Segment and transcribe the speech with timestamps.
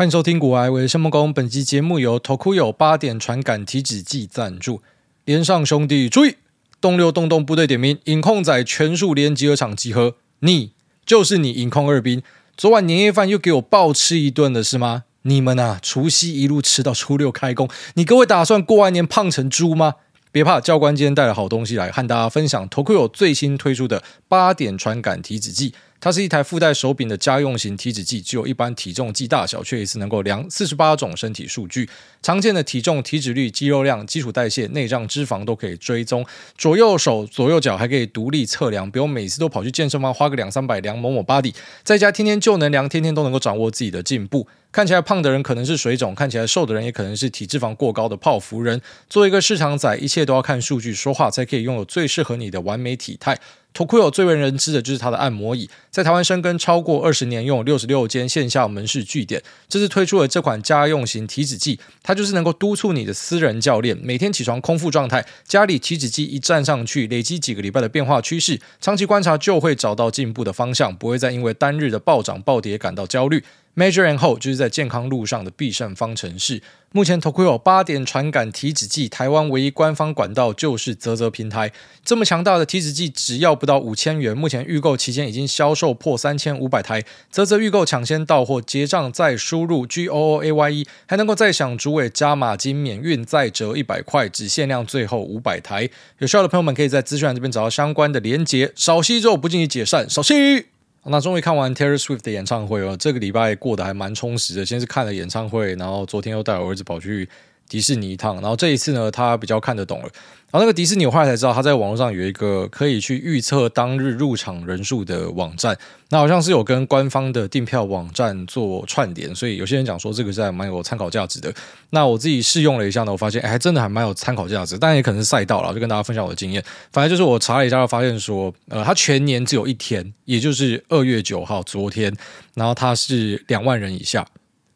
[0.00, 1.28] 欢迎收听《古癌，我是谢孟恭》。
[1.34, 4.80] 本期节目由 Tokuyo 八点传感体脂计赞助。
[5.26, 6.36] 连上兄弟，注意！
[6.80, 10.14] 东六洞洞部队点名，饮控仔全数连集合场集合。
[10.38, 10.72] 你
[11.04, 12.22] 就是你，饮控二兵。
[12.56, 15.04] 昨晚年夜饭又给我暴吃一顿了是吗？
[15.24, 19.96] 你们啊，除夕一路吃到初六开工，你各位打算过完年胖成猪吗？
[20.32, 22.66] 别怕，教官今天带了好东西来和大家分享。
[22.70, 25.74] Tokuyo 最新推出的八点传感体脂计。
[26.00, 31.88] 它是一台附带手柄的家用型体脂计，只有一般体重计大小，却一次能够量四十八种身体数据，
[32.22, 36.24] 常见的体重、体脂率、肌肉量、基础代谢、内脏脂肪都可以追踪，
[36.56, 44.48] 左右手、左右脚还可以独立测量，不用每次都跑去健身房花个两三百量某某 body，在家天天就能量，天天都能够掌握自己的进步。
[44.72, 48.80] 看起来胖的人可能是水肿，看起来瘦的人也可能是体脂肪过高的泡芙人。
[49.08, 53.36] 做一个市场仔，一切都要看数据说话，才可以拥有最适合你的完美体态。
[53.72, 59.42] Tokuyo 最为人知的就是它的按摩椅，在台湾深耕超过二十年，拥有六十六间线下门市据点。
[59.68, 73.42] 这次推出了这款家用型体脂计，它就是能够督促你的私人教练，每天起床空腹状态，家里体脂计一站上去，累积几个礼拜的变化趋势，长期观察就会找到进步的方向，不会再因为单日的暴涨暴跌感到焦虑。
[73.80, 76.62] Measure and Hold 就是在健康路上的必胜方程式。
[76.92, 81.72] 目前 Tokyo 八点传感体脂计，台湾唯一官方管道就是啧啧平台。
[82.04, 84.36] 这么强大的体脂计，只要不到五千元。
[84.36, 87.02] 目前预购期间已经销售破三千五百台。
[87.30, 95.88] 啧啧预购抢先到货，结账再输入 G O O A Y E，还能够再享主委加码金免运再折一百块，只限量最后五百台。
[96.18, 98.72] 有需要的朋友们可以在资讯栏这边找到相关的连结。
[98.74, 100.66] 少吸之后不建议解散，少吸。
[101.04, 104.66] 那终于看完 Taylor Swift 的演唱会了，这个礼拜过得还蛮充实的。
[104.66, 107.28] 先是看了演唱会，然后昨天又带我儿子跑去
[107.70, 110.08] 迪士尼一趟，然后这一次呢，他比较看得懂了。
[110.52, 115.78] 然后那个迪士尼，我后来才知道，他在网络上有一个可以去预测当日入场人数的网站。
[116.08, 121.54] 那好像是有跟官方的订票网站做串联，所以有些人讲说这个是还蛮有参考价值的。
[121.90, 124.76] 那我自己试用了一下呢，我发现哎，还真的还蛮有参考价值。
[124.76, 126.60] 但也可能是赛道了，就跟大家分享我的经验。
[126.90, 132.12] 反正就是我查了一下，发现说，呃，它全年只有一天，也就是二月九号，昨天，
[132.54, 134.26] 然后它是两万人以下。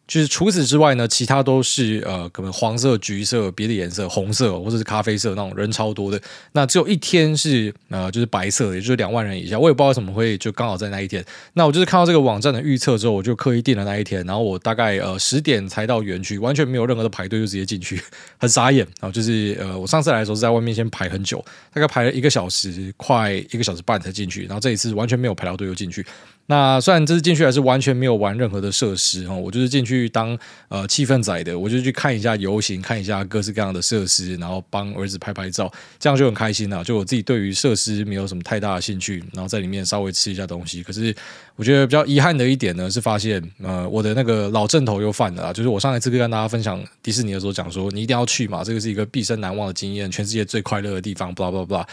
[0.07, 6.21] 就是除此之外呢，其他都是呃，可能黄色、橘色、别的颜色、红色或者是咖啡色那种人超多的。
[6.53, 9.59] 那只有一天是呃，就是白色的，也就是两万人以下。
[9.59, 11.25] 我也不知道为什么会就刚好在那一天。
[11.55, 14.25] 那我就是看到这个网站的预测之后，我就刻意订了那一天。
[14.27, 17.99] 然后我大概呃十点才到园区，完全没有任何的排队，就直接进去，
[18.39, 18.87] 很傻眼。
[19.01, 21.43] 然后就是呃，我上次来的时候是在外面先排很久，
[21.73, 24.43] 大概排了一个小时，快一个小时半才进去。
[24.45, 26.05] 然后这一次完全没有排到队就进去。
[26.47, 30.37] 那虽然这次进去还是完全没有玩任何的设施哈，我就是进去去当
[30.69, 36.83] 呃气氛仔的，我就去看一下游行，看一下各式各样的设施，然后帮儿子拍拍照，这样就很开心了。
[36.83, 40.83] 就我自己对于设施没有什么太大的兴趣，然后在里面稍微吃一下东西。
[40.83, 41.15] 可是
[41.57, 51.87] 我觉得比较遗憾的一点呢，是发现呃我的那个老阵头又犯了，就是我上一次跟大家分享迪士尼的时候讲说，你一定要去嘛，这个是一个毕生难忘的经验，全世界最快乐的地方，blah blah blah。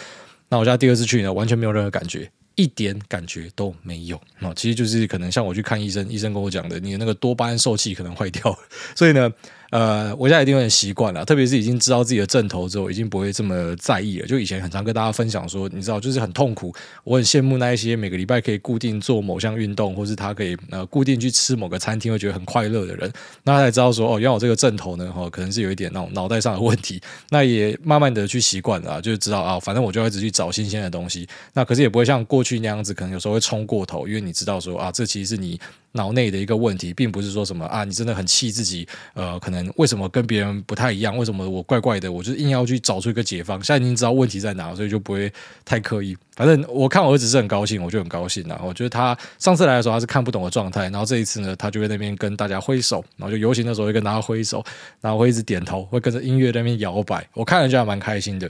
[0.49, 2.29] 那我现在第二次去呢，完全没有任何感觉。
[2.55, 8.57] 一点感觉都没有啊，其实就是可能像我去看医生，医生跟我讲的，你的那个多巴胺受气可能坏掉了，
[8.95, 9.31] 所以呢。
[9.71, 14.27] 呃，我现在已经有点习惯了，特别是已经知道自己的阵头之后，已经不会这么在意了。
[14.27, 16.75] 就以前很常跟大家分享说，你知道，就是很痛苦。
[17.05, 23.11] 我很羡慕那一些每个礼拜可以固定做某项运动，或是他可以呃固定去吃某个餐厅，会觉得很快乐的人。
[23.43, 27.01] 那他才知道说，哦，原来我这个阵头呢，哦，可能是有一点那种脑袋上的问题。
[27.31, 31.25] 那也慢慢的去习惯了，就知道啊，反正我就一直去找新鲜的东西。
[31.53, 35.57] 那可是也不会像过去那样子，可能有时候会冲过头，因为你知道说啊，这其实是你。
[35.93, 41.17] 脑内的一个问题，并不是说什么啊，你真的很气自己，呃，可能为什么跟别人不太一样？
[41.17, 42.11] 为什么我怪怪的？
[42.11, 43.61] 我就硬要去找出一个解方。
[43.61, 45.31] 现在已经知道问题在哪，所以就不会
[45.65, 46.15] 太刻意。
[46.35, 48.59] 反正我看我儿子是很高兴，我就很高兴了。
[48.63, 54.63] 我觉得他上次来的时候他是看不懂的状态，然后这一次呢，他就在那边跟大家挥手，然后就游行的时候会跟大家挥手，
[55.01, 57.27] 然后会一直点头，会跟着音乐那边摇摆。
[57.33, 58.49] 我看了就还蛮开心的。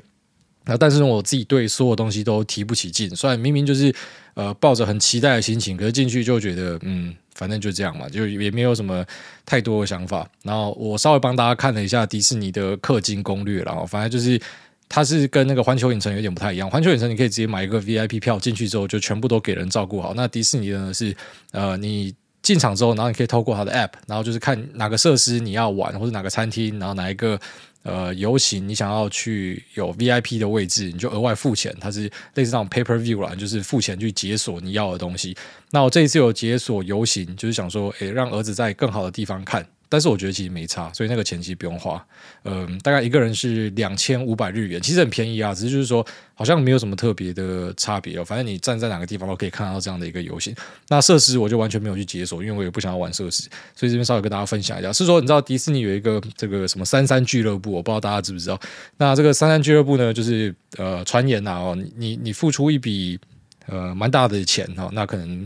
[0.66, 3.92] 那但是我自己对所有东西都提不起劲，虽然明明就是
[4.36, 7.16] 呃抱着很期待的心情，可是进去就觉得嗯。
[7.42, 9.04] 反正就这样嘛，就也没有什么
[9.48, 10.30] 太多的想法。
[10.44, 14.40] 然后我稍微帮大家看了一下迪士尼的氪金攻略，然后反正就是
[14.88, 16.70] 它是跟那个环球影城有点不太一样。
[16.70, 20.14] 环球影城你可以直接买一个 VIP 票进去之后，就全部都给人照顾好。
[20.14, 21.16] 那迪士尼的呢是
[21.52, 27.40] 呃，你进场之后，然后你可以透过它的 App，然后就是看哪个设施你要玩，或者哪个餐厅，然后哪一个。
[27.84, 32.04] 呃，游行你想要去有 VIP 的位置，你就额外付钱，它是
[32.36, 35.36] 类似那种 Pay Per View 啦，就是付钱去解锁你要的东西。
[35.72, 39.66] 那我这一次有解锁游行，就是想说，诶，让儿子在更好的地方看。
[39.92, 42.02] 但是我觉得其实没差，所以那个钱其实不用花。
[42.46, 48.24] 嗯，大概一个人是两千五百日元，其实很便宜啊，只是就是说好像没有什么特别的差别哦。
[48.24, 50.56] 反正你站在哪个地方都可以看到这样的一个游行。
[50.88, 54.94] 那设施我就完全没有去解锁，因为我也不想要玩设施，所以这边稍微跟大家分享一下。
[54.94, 58.58] 是说你知道迪士尼有一个这个什么三三俱乐部，我不知道大家知不知道？
[58.96, 63.20] 那这个三三俱乐部呢，就是呃传言呐哦，你你付出一笔
[63.66, 65.46] 呃蛮大的钱哈，那可能。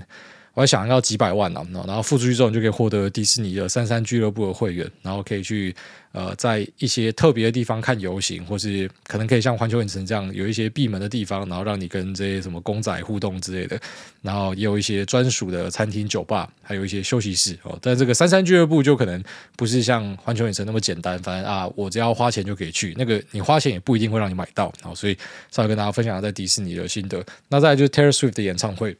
[0.55, 5.75] 我还想要几百万呢，然后付出去之后，你就可以获得迪士尼的三三俱乐部的会员，然后可以去
[6.13, 13.77] 呃在一些特别的地方看游行，或是可能可以像环球影城这样有一些闭门的地方，然后让你跟这些什么公仔互动之类的，
[14.21, 17.77] 然后也有一些专属的餐厅、酒吧，还有一些休息室哦。
[17.81, 19.21] 但这个三三俱乐部就可能
[19.57, 24.73] 不是像环球影城那么简单，反正啊，我只要花钱就可以去，那个你花钱也不一定会让你买到。
[24.79, 25.17] 然后所以
[25.51, 27.21] 稍微跟大家分享在迪士尼的心得。
[27.49, 28.95] 那再来就是 Taylor Swift 的演唱会。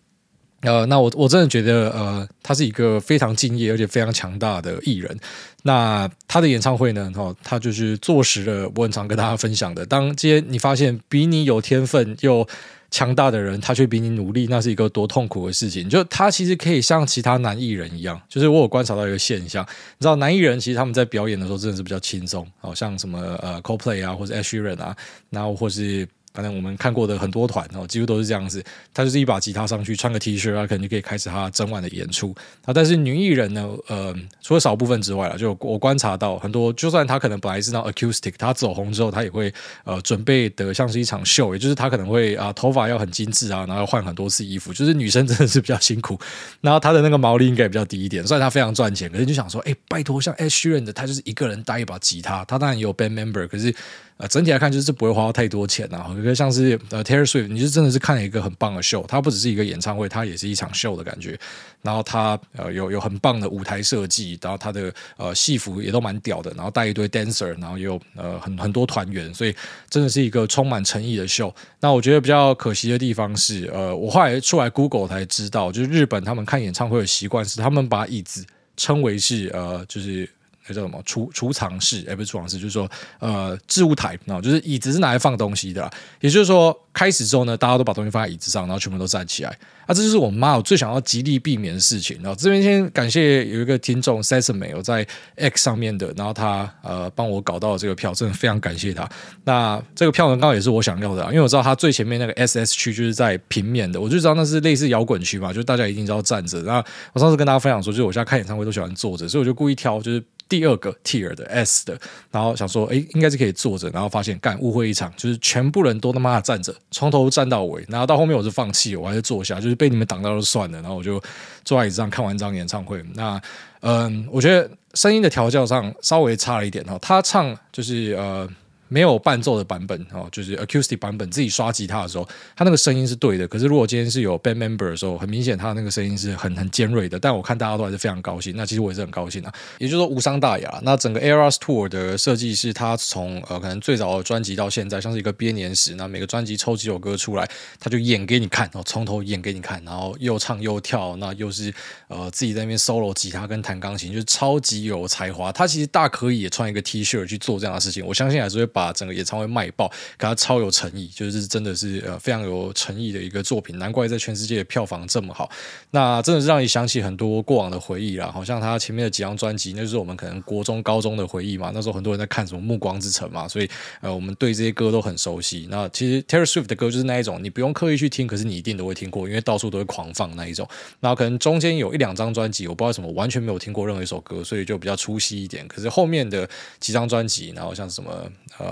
[0.62, 5.16] 呃，那我我真的觉得，呃，他是一个非常敬业而且非常强大的艺人。
[5.64, 12.48] 那他的演唱会呢，哦，他就是坐实了我很常跟大家分享的：当今天你发现比你有天分又
[12.90, 15.88] 强大的人，他却比你努力，那是一个多痛苦的事情。
[15.88, 24.96] 就他其实可以像其他男艺人一样，就是我有观察到一个现象，你知道，男艺人其实他们在表演的时候真的是比较轻松，好像什么呃 CoPlay 啊，或者 Ed Sheeran 啊，
[25.30, 26.08] 然后或是。
[26.36, 28.64] 反正我们看过的很多团哦，几乎都是这样子。
[28.94, 32.36] 他就是一把吉他上去，穿个 T 恤啊，可能就可以开始他整晚的演出
[32.66, 32.74] 啊。
[32.74, 39.54] 但是女艺人呢，呃，除了少部分之外了，就我观察到很多，就算他可能本来是那 acoustic，他走红之后，他也会
[39.86, 46.20] 呃准备的像是一场秀，也就是他可能会啊头发要很精致啊，然后换很多次衣服，就是女生真的是比较辛苦。
[46.62, 53.74] 然后他的那个毛利应该也比较低一点，虽然他非常赚钱，可是就想说，哎，拜托，像 Ed Sheeran 的，他就是一个人带一把吉他，他当然有 band member，可是。
[54.18, 56.16] 呃，整体来看就是不会花太多钱啊。
[56.18, 61.38] 一个像是呃 Taylor Swift，你是真的是看了一个很棒的秀，它不只是一个演唱会，它也是一场秀的感觉。
[61.82, 69.54] 然后它呃有有很棒的舞台设计，然后它的呃戏服也都蛮屌的，然后带一堆 dancer，然后也有呃很很多团员，所以
[69.90, 71.54] 真的是一个充满诚意的秀。
[71.82, 78.46] 那我觉得比较可惜的地方是，呃，我后来出来 Google 才知道，就是日本他们看演唱会的习惯是，他们把椅子
[78.78, 80.30] 称为是呃就是。
[80.68, 82.06] 那叫什么储储藏室？
[82.08, 82.90] 哎，不是储藏室，就是说，
[83.20, 85.90] 呃，置物台，然后就是椅子是拿来放东西的。
[86.20, 89.58] 也就是说，开始之后呢，大家都把东西放在椅子上，然后全部都站起来。
[89.86, 92.18] 啊，这就是我妈我最想要极力避免的事情。
[92.24, 99.08] 然后这边先感谢有一个听众 Sesame 有在 X 上面的，然后他呃帮我搞到了这个票，真的非常感谢他。
[99.44, 106.60] 那这个票呢，刚好也是我想要的，因为我知道他最前面那个 SS 区就是在平面的，我就知道那是类似摇滚区嘛，就大家一定都要站着。
[106.64, 106.84] 那
[107.14, 110.24] 我上次跟大家分享说，就是我现在看演唱会都喜欢坐着，所以我就故意挑就是。
[110.48, 112.00] 第二个 tier 的 S 的，
[112.32, 121.22] 然后想说，哎，应该是可以坐着，然后发现干误会一场，就是全部人都他妈的站着，从头站到尾，然后到后面我就放弃，我还是坐下，就是被你们挡到就算了，然后我就
[121.64, 123.04] 坐在椅子上看完这场演唱会。
[123.14, 123.42] 那
[123.82, 128.50] 嗯，我觉得声音的调教上稍微差了一点哈，他唱就是呃。
[128.88, 133.48] 没有伴奏的版本哦，就是 acoustic 版本，自己刷吉他的时候，他那个声音是对的。
[133.48, 137.20] 可是如果今天是有 band member 的时候，很明显他那个声音是很很尖锐的。
[137.20, 139.52] 但我看大家都还是非常高兴，那其实我也是很高兴啊。
[139.80, 140.80] 也就是说无伤大雅。
[140.84, 145.96] 那整个 Eras Tour 的设计是，他从呃可能最早的专辑到现在，像是一个编年史。
[145.96, 147.50] 那每个专辑抽几首歌出来，
[147.80, 151.74] 他就演给你看，然后从头演给你看，然后又唱又跳，那又是
[152.08, 155.52] 呃自己在那边 solo 吉他跟弹钢琴，就是超级有才华。
[155.52, 158.75] 他其实大可以也穿一个 T 恤去做这样的事情，我相信还是会。
[158.76, 159.88] 把整个演唱会卖爆，
[160.18, 165.50] 可他超有诚意，就是真的是呃非常有诚意的一个作品，难怪在全世界的票房这么好。
[165.92, 171.72] 那真的是让你想起很多过往的回忆啦，好像他前面的几张专辑，那就是我们可能国中、高中的回忆嘛。
[171.74, 173.70] 那时候很多人在看什么《暮光之城》嘛，所以
[174.02, 175.70] 呃我们对这些歌都很熟悉。
[175.72, 180.68] 那其实 Taylor Swift 的歌就是那一种，你不用刻意去听，可是你一定都会听过，因为到处都会狂放那一种。
[181.00, 185.66] 然后可能中间有一两张专辑，我不知道什么完全没有听过任何一首歌，所以就比较出戏一点。
[185.70, 186.46] 可是后面的
[186.82, 188.12] 几张专辑，然后像什么。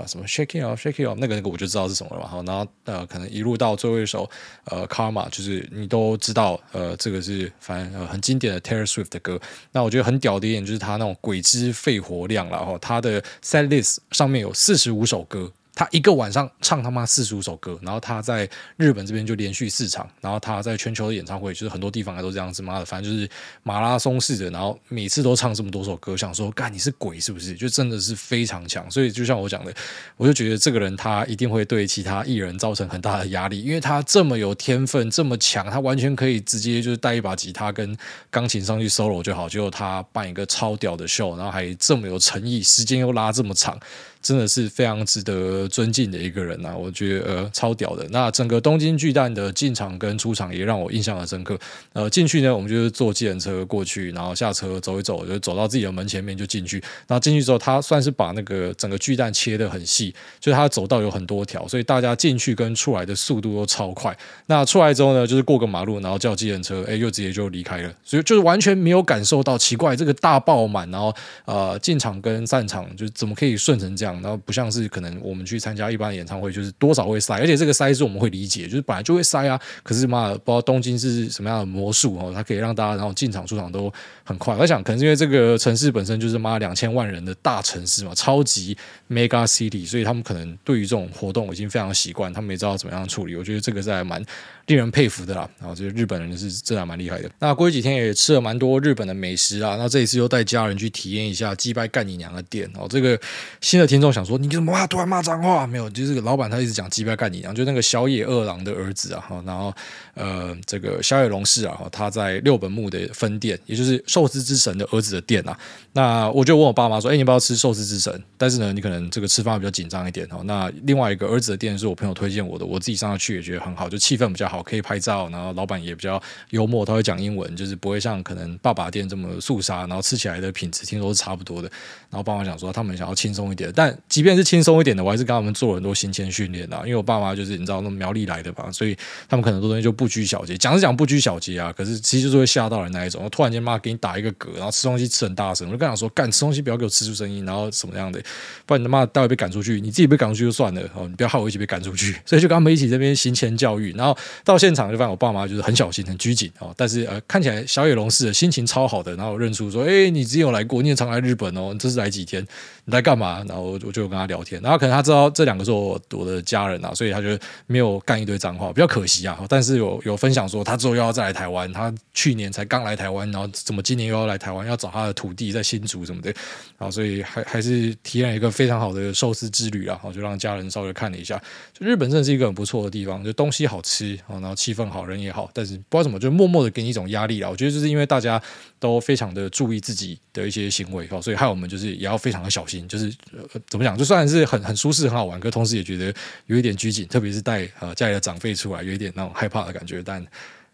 [0.06, 2.42] 什么 Shake It Off，Shake It Off，那个那个我就知道是什么了嘛。
[2.46, 4.28] 然后呃，可能一路到最后一首
[4.64, 9.40] 呃 Karma，就是你都知道，呃，这个是反正、呃、很经典的 Taylor Swift 的歌。
[9.72, 15.52] 那我觉得很屌的一点就是他那种鬼之肺活量，然后他的 Set List 上面有四十五首歌。
[15.74, 23.28] 他一个晚上唱他妈四十五首歌，然后他在日本这边就连续四场，然后他在全球的演唱会，就是很多地方还都这样子，妈的，反正就是
[23.62, 27.54] 马拉松式的，然后每次都唱这么多首歌，想说，干你是鬼是不是？
[27.54, 29.74] 就真的是非常强，所以就像我讲的，
[30.16, 37.96] 我就觉得这个人他一定会对其他艺人造成很大的压力，因为他这么有天分，这么强，他完全可以直接就是带一把吉他跟
[38.30, 43.78] 钢琴上去 solo 就好，结果他办一个超屌的秀，然后还这么有诚意，时间又拉这么长。
[44.24, 48.06] 真的是非常值得尊敬的一个人啊，我觉得呃超屌的。
[48.08, 51.58] 那整个东京巨蛋的进场跟出场也让我印象很深刻。
[51.92, 56.78] 呃，进去呢，我们就是坐计程车过去，然后下车走一走，就走到自己的门前面就进去。
[57.06, 64.16] 然后进去之后，他算是把那个整个巨蛋切得很细，就是他走道有很多条，所以大家进去跟出来的速度都超快。
[64.46, 67.92] 那出来之后呢，就是过个马路，然后叫计程车，哎，又直接就离开了。
[68.02, 71.14] 所以就是完全没有感受到奇怪，这个大爆满，然后
[71.44, 74.13] 呃进场跟散场就怎么可以顺成这样？
[74.22, 79.60] 然后不像是可能我们去参加一般的演唱会，就是多少会塞，而且这个塞是我们会理解，就是本来就会塞啊。
[79.82, 83.92] 可是妈的，不知道东京是什么样的魔术哦，它可以让大家然后进场出场都
[84.24, 84.54] 很快。
[84.56, 88.76] 我想可能是因为这个城市本身就是妈两千万人的大城市嘛，超级
[89.10, 93.36] mega city，所以他们可能对于这种活动已经非常习惯，他们也知道怎么样处理。
[93.36, 94.24] 我觉得这个是还蛮
[94.66, 95.48] 令人佩服的啦。
[95.58, 97.30] 然后这个日本人是真的蛮厉害的。
[97.38, 99.76] 那过几天也吃了蛮多日本的美食啊。
[99.78, 102.86] 那这一次又带家人去体验一下鸡掰干你娘的店哦。
[102.88, 103.18] 这个
[103.60, 105.66] 新的听众想说，你怎么哇突然骂脏话？
[105.66, 109.24] 没有，就是老板他一直讲鸡掰干你娘，就那个小野二郎的儿子啊。
[109.44, 109.74] 然后
[110.14, 115.58] 呃，这个小野龙士啊，他在六本木的分店，也就是寿司之神的儿子的店啊。
[115.92, 120.42] 那我就问我爸妈说，哎，你不要吃寿司之神，但是呢，你可能这个吃饭比较紧张一点哦。
[120.44, 126.20] 那另外一个儿子的店是我朋友推荐我的，我自己上次去也觉得很好，就气氛比较好，好可以拍照，然后老板也比较
[126.50, 131.68] 幽默，他会讲英文，就是不会像可能爸爸店这么肃杀，然后吃起来的品质听说是差不多的。
[132.10, 138.96] 然后爸妈想说他们想要轻松一点，但即便是轻松一点的，我还是跟他们做了很多行前训练的，因为我爸妈就是你知道那苗栗来的吧，所以
[139.28, 143.28] 他们可能多东西就不拘小节，讲是讲不拘小节啊，可是其实就是会吓到人那一种。
[143.30, 148.22] 突然间妈给你打一个嗝，然后吃东西吃很大声，我就跟他说干吃东西不要给我吃出声音，然后什么样的，
[148.64, 152.16] 不然你他妈待会被赶出去，你自己被赶出去就算了哦，你不要害我一起被赶出去。
[152.24, 162.46] 所以就跟他们一起这边行前教育，然后到现场就发现我爸妈就是很小心很拘谨哦，但是呃看起来小野龙士的心情超好的，然后我认出说哎、你之前有来过，你也常来日本哦，你这是来几天？
[162.84, 163.42] 你在干嘛？
[163.48, 167.28] 然后我就跟他聊天，然后可能他知道这两个是我我的家人啊，所以他就
[167.66, 169.38] 没有干一堆脏话，比较可惜啊。
[169.48, 176.28] 但是有有分享说他之后又要再来台湾，他去年才刚来台湾，然后怎么今年又要来台湾，要找他的土地在新竹什么的，
[176.76, 179.94] 然后所以还还是体验一个非常好的寿司之旅啊。
[179.94, 181.40] 然后就让家人稍微看了一下，
[181.72, 187.50] 就日本真的是一个很不错的地方，就东西好吃，然后气氛好，人也好，但是不知道怎么就默默的给你一种压力啊。
[187.50, 188.40] 我觉得就是因为大家
[188.78, 192.86] 都非常的注意自己的一些行为，所以害我们就是也要非常的小心。
[192.88, 193.96] 就是呃，怎么讲？
[193.96, 196.14] 就算是很很舒适、很好玩，可同时也觉得
[196.46, 200.02] 有一点拘谨，特别是带呃家里的长辈出来，有一点那种害怕的感觉。
[200.04, 200.24] 但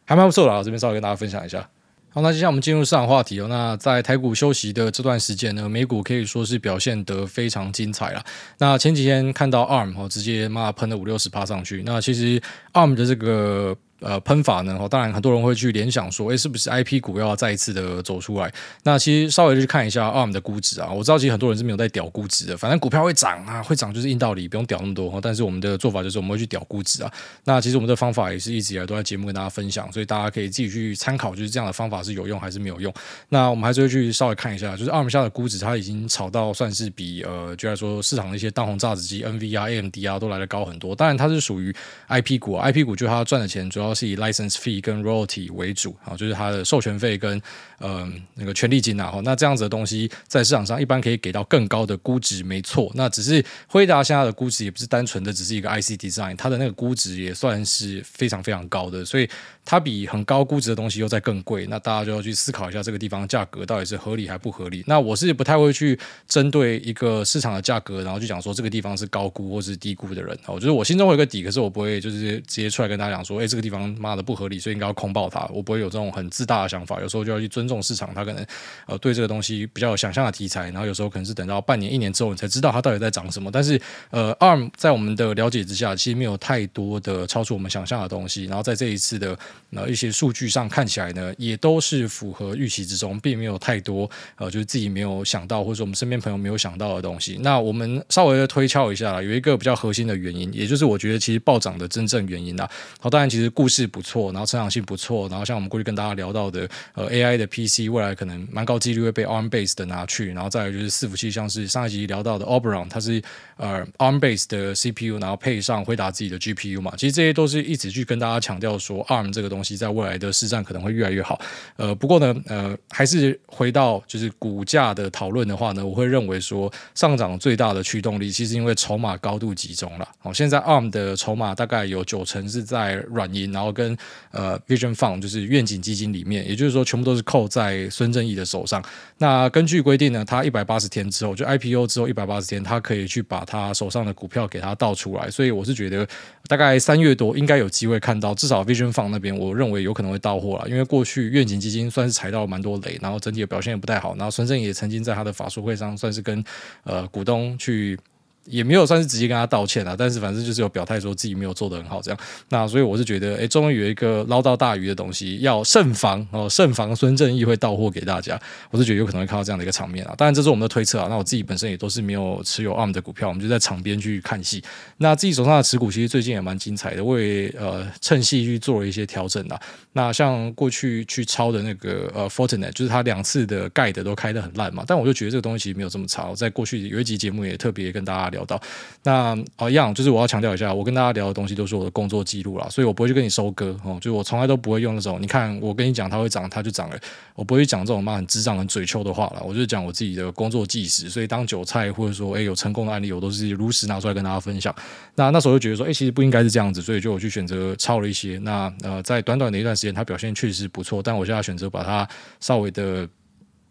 [0.04, 1.68] 还蛮不错的啊，这边稍微跟大家分享一下。
[2.12, 3.46] 好，那接下来我们进入市场话题哦。
[3.48, 8.24] 那在台股休息的这段时间呢，美股可以说是表现得非常精彩了。
[8.58, 11.82] 那前几天看到 ARM 哦，直接骂喷了五六十趴上去。
[11.86, 12.40] 那其实
[12.72, 13.76] ARM 的这个。
[14.00, 14.78] 呃，喷法呢？
[14.90, 18.52] 当然很多人会去联想说，诶，是不是 IP 股要再一次的走出来？
[18.82, 25.20] 那其实稍微去看一下 ARM 的估值啊，我知道其实很多人是没有在屌估值的，反正股票会涨啊，会涨就是硬道理，不用屌那么多。
[25.20, 27.12] 但是我们的做法就是我们会去屌估值啊。
[27.44, 32.92] 那其实我们的方法也是一直以来都在节目跟大家分享，所以大家可以自己去参考，就是这样的方法是有用还是没有用。
[33.28, 40.94] 那我们还是会去稍微看一下，就是 ARM 下的估值，它已经炒到算是比呃，就来说市场的一些当红炸子鸡 NVIDIA、AMD 啊都来得高很多。
[40.94, 41.74] 当然它是属于
[42.08, 44.80] IP 股啊，IP 股就它赚的钱主要都是以 license fee。
[44.80, 47.40] 跟 royalty 为主啊，就是它的授权费跟
[47.78, 52.90] 呃那个权利金啊，那这样子的东西在市场上一般可以给到更高的估值，没错。
[52.94, 59.28] 那只是辉达现在的估值也不是单纯的只是一个 IC design，它的那个估值也算是非常非常高的，所以
[59.64, 61.66] 它比很高估值的东西又在更贵。
[61.66, 64.84] 那大家就要去思考一下这个地方价格到底是合理还不合理。
[64.86, 70.38] 那我是不太会去针对一个市场的价格，然后就讲说这个地方是高估或是低估的人。
[70.46, 74.60] 我觉得我心中会有个底，可是我不会就是直接出来跟大家讲说，哎，这个地方妈的不合理。
[74.60, 77.00] 所以应该要空爆它，我不会有这种很自大的想法。
[77.00, 78.44] 有时候就要去尊重市场，它可能
[78.86, 83.50] 呃对这个东西比较有想象的题材，然后有时候可能是等到半年、一年之后，你才知道它到底在涨什么。
[83.50, 88.44] 但是呃，ARM 在我们的了解之下，其实没有太多的超出我们想象的东西。
[88.44, 89.38] 然后在这一次的
[89.72, 97.38] 呃一些数据上看起来呢，也都是符合预期之中，并没有太多呃就是自己没有想到，或者说我们身边朋友没有想到的东西。
[97.42, 102.68] 那我们稍微的推敲一下，有一个比较核心的原因，也就是我觉得其实暴涨的真正原因啊。
[102.98, 104.50] 好，当然其实故事不错，然后。
[104.50, 113.22] 成长性不错，然后像我们过去跟大家聊到的，呃，AI 的 PC 未来可能蛮高几率会被 ARM base 的拿去，然后再来就是伺服器，像是上一集聊到的 Oberon，它是
[113.56, 121.40] 呃 ARM base 的 CPU，然后配上辉达自己的 GPU 嘛，其实这些都是一直去跟大家强调说 ARM 这个东西在未来的市占可能会越来越好。
[121.76, 130.08] 呃，不过呢，呃，还是回到就是股价的讨论的话呢，我会认为说上涨最大的驱动力其实因为筹码高度集中了。
[130.22, 133.94] 哦，现在 ARM 的筹码大概有九成是在软银，然然后跟
[134.30, 138.82] 呃 Vision Fund 就是愿景基金里面，也就是说全部都是扣在孙正义的手上。
[139.18, 145.30] 那根据规定呢，他一百八十天之后就 IPO 之后一百八十天，他可以去把他手上的股票给他倒出来。
[145.30, 146.08] 所以我是觉得
[146.46, 154.16] 大概三月多应该有机会看到，至少 Vision Fund 那边我认为有可能会到货了，因为过去愿景基金算是踩到蛮多雷，然后整体的表现也不太好。
[154.16, 156.42] 然后孙正义也曾经在他的法说会上算是跟
[156.84, 157.98] 呃股东去。
[158.46, 162.18] 也没有算是直接跟他道歉啊，但是反正就是有表态说自己没有做得很好这样。
[162.48, 168.40] 那所以我是觉得，哎，终于有一个捞到大鱼的东西，要慎防哦，慎防孙正义会到货给大家。
[168.70, 170.14] 我是觉得有可能会看到这样的一个场面啊。
[170.16, 171.06] 当然这是我们的推测啊。
[171.08, 174.62] 那我自己本身也都是没有持有 ARM 的股票，我们就在场边去看戏。
[174.96, 179.60] 那自己手上的持股其实最近也蛮精彩的，我也呃趁戏去做了一些调整啊。
[179.92, 186.28] 那像过去去抄的那个呃 Fortinet，就是他两次的盖的都开得很烂嘛，但我就觉得这个东西其实没有这么差。
[186.28, 188.44] 我在过去有一集节目也特别跟大家聊。
[188.44, 188.60] 到
[189.04, 196.98] 那哦一样，就是我要强调一下，我跟大家聊的东西都是我的工作记录啦，所以我不会去跟你收割哦，就我从来都不会用那种，你看我跟你讲它会涨，它就涨了，
[197.34, 204.74] 我不会讲这种嘛很智障、很嘴臭的话了，我就讲我自己的工作纪实，所以当韭菜或者说诶有成功的案例，我都是如实拿出来跟大家分享。
[205.14, 208.38] 那那时候就觉得说，诶其实不应该是这样子，所以就我去选择抄了一些。
[208.38, 212.08] 那呃在短短的一段时间，它表现确实不错，但我现在选择把它
[212.40, 213.08] 稍微的。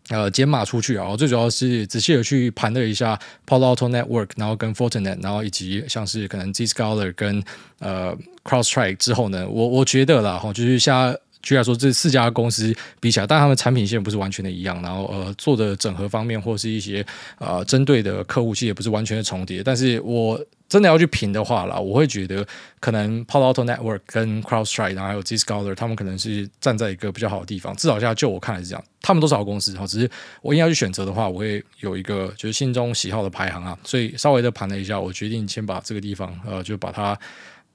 [0.09, 7.43] 呃，解码出去啊，我最主要是仔细的去盘了一下 Palo Alto Network，然后跟 Fortinet，然后以及像是可能 Zscaler 跟
[7.77, 17.05] 呃 CrossTrack 之后呢，我我觉得啦哈，就是像举例来说，这四家公司比起来，但他们产品线不是完全的一样，然后呃做的整合方面或是一些
[17.37, 20.39] 呃针对的客户其实也不是完全的重叠，但是我。
[20.69, 22.45] 真的要去评的话啦，我会觉得
[22.79, 27.75] 可能 Palo Alto Network 跟 CrowdStrike，然后还有 Zscaler，他们可能是站在一个比较好的地方。
[27.75, 29.87] 至少现在就我看来是这样，他们都是好公司哈。
[29.87, 30.07] 只是
[30.43, 33.75] 我硬要去选择的话，我会有一个就是心中喜好的排行啊。
[33.83, 37.19] 所以稍微的盘了一下，我决定先把这个地方呃就把它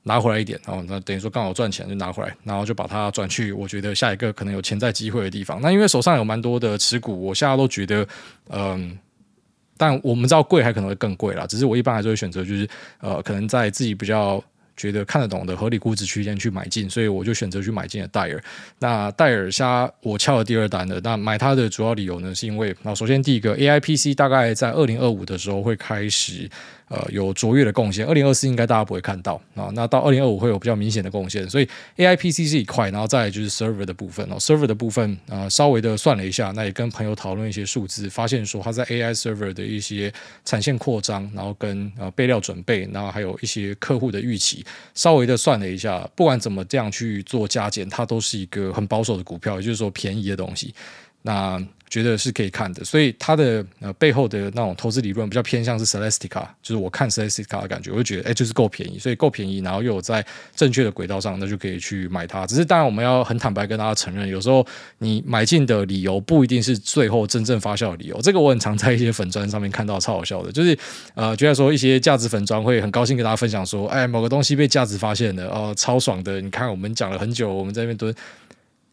[0.04, 5.60] 拿回来一点，然后那等于说刚好赚钱就拿回来，然后就把它转去我觉得下一个可能有潜在机会的地方。
[5.60, 8.06] 那因为手上有蛮多的持股，我现在都觉得
[8.50, 8.98] 嗯。
[9.76, 12.66] 但我们知道贵还可能会更贵啦，只是我一般还是会选择就是
[13.00, 14.40] 呃，可能在自己比较
[14.76, 18.40] 觉得看得懂的合理估值区间去买进，所以我就选择去买进了戴尔。
[18.78, 26.48] 那戴尔虾我敲了第二单的，那买它的主要理由呢，是因为那首先第一个 AIPC 大概在二零二五的时候会开始。
[26.88, 28.06] 呃，有卓越的贡献。
[28.06, 31.48] 二零二四应该大家不会看到啊，那到二零二五会有比较明显的贡献。
[31.48, 34.36] 所以 AIPC 是一块，然后再就是 server 的部分哦。
[34.38, 40.12] server 的部分啊、稍微的算了一下，那也跟朋友讨论一些数字，发现说它在 AI server 的一些
[40.44, 50.74] 产线扩张，然后跟呃备料准备，然后还有一些客户的预期，稍微的算了一下，不管怎么这样去做加减，它都是一个很保守的股票，也就是说便宜的东西。
[51.26, 51.58] 那
[51.88, 60.24] 觉得是可以看的，所以它的呃背后的那种投资理论比较偏向是 Celestica，就是我看 Celestica 的感觉，我就觉得哎，就是够便宜，所以够便宜，然后又有在
[60.56, 62.44] 正确的轨道上，那就可以去买它。
[62.46, 64.66] 只是当然我们要很坦白跟大家承认，有时候
[64.98, 68.20] 你买进的理由不一定是最后真正发酵的理由。
[68.20, 70.76] 这个我很常在一些粉砖上面看到，超好笑的，就是
[71.14, 78.12] 呃，觉得说一些价值粉砖会很高兴跟大家分享说，哎，某个东西被价值发现了，哦，超爽的，你看我们讲了很久，我们在那边蹲。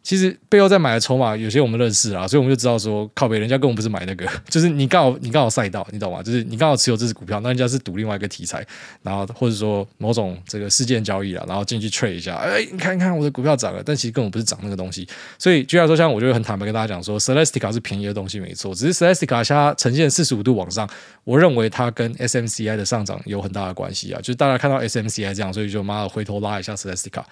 [0.04, 6.24] 其实背后在买的筹码，有些我们认识啊，所以我们就知道说，靠北人家根本不是买那个， 就是你刚好你刚好赛道，你懂吗？
[6.24, 8.66] 就是你刚好持有这支股票，那人家是赌另外一个题材，
[9.04, 15.08] 然后或者说某种这个事件交易了，然后进去 trade 一下，哎，你看看我的股票涨了，但其实根本不是涨那个东西。
[15.38, 20.90] 所以，举例来说，像我就会很坦白跟大家讲说，Celestica 是便宜的东西没错，只是 Celestica 它呈现四十五度往上，
[21.24, 27.24] 我认为它跟 SMCI 的上涨有很大的关系啊，就是大家看到 SMCI 这样，所以就妈的回头拉一下 Celestica。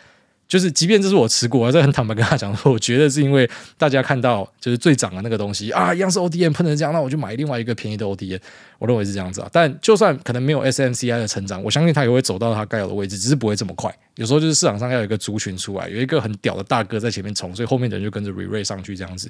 [0.49, 8.39] 就是，即便这是我持股，我这很坦白跟他讲说，我觉得是因为大家看到就是最涨的那个东西啊，一样是 ODM 喷成这样，那我就买另外一个便宜的 ODM，
[8.79, 9.49] 我认为是这样子啊。
[9.53, 13.95] 但就算可能没有 SMCI 的成长，我相信它也会走到它该有的位置，只是不会这么快。
[14.15, 19.29] 有时候就是市场上要有一个族群出来，有一个很屌的大哥在前面冲，所以后面的人就跟着 re-rate 上去这样子。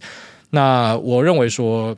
[0.51, 1.97] 那我认为说。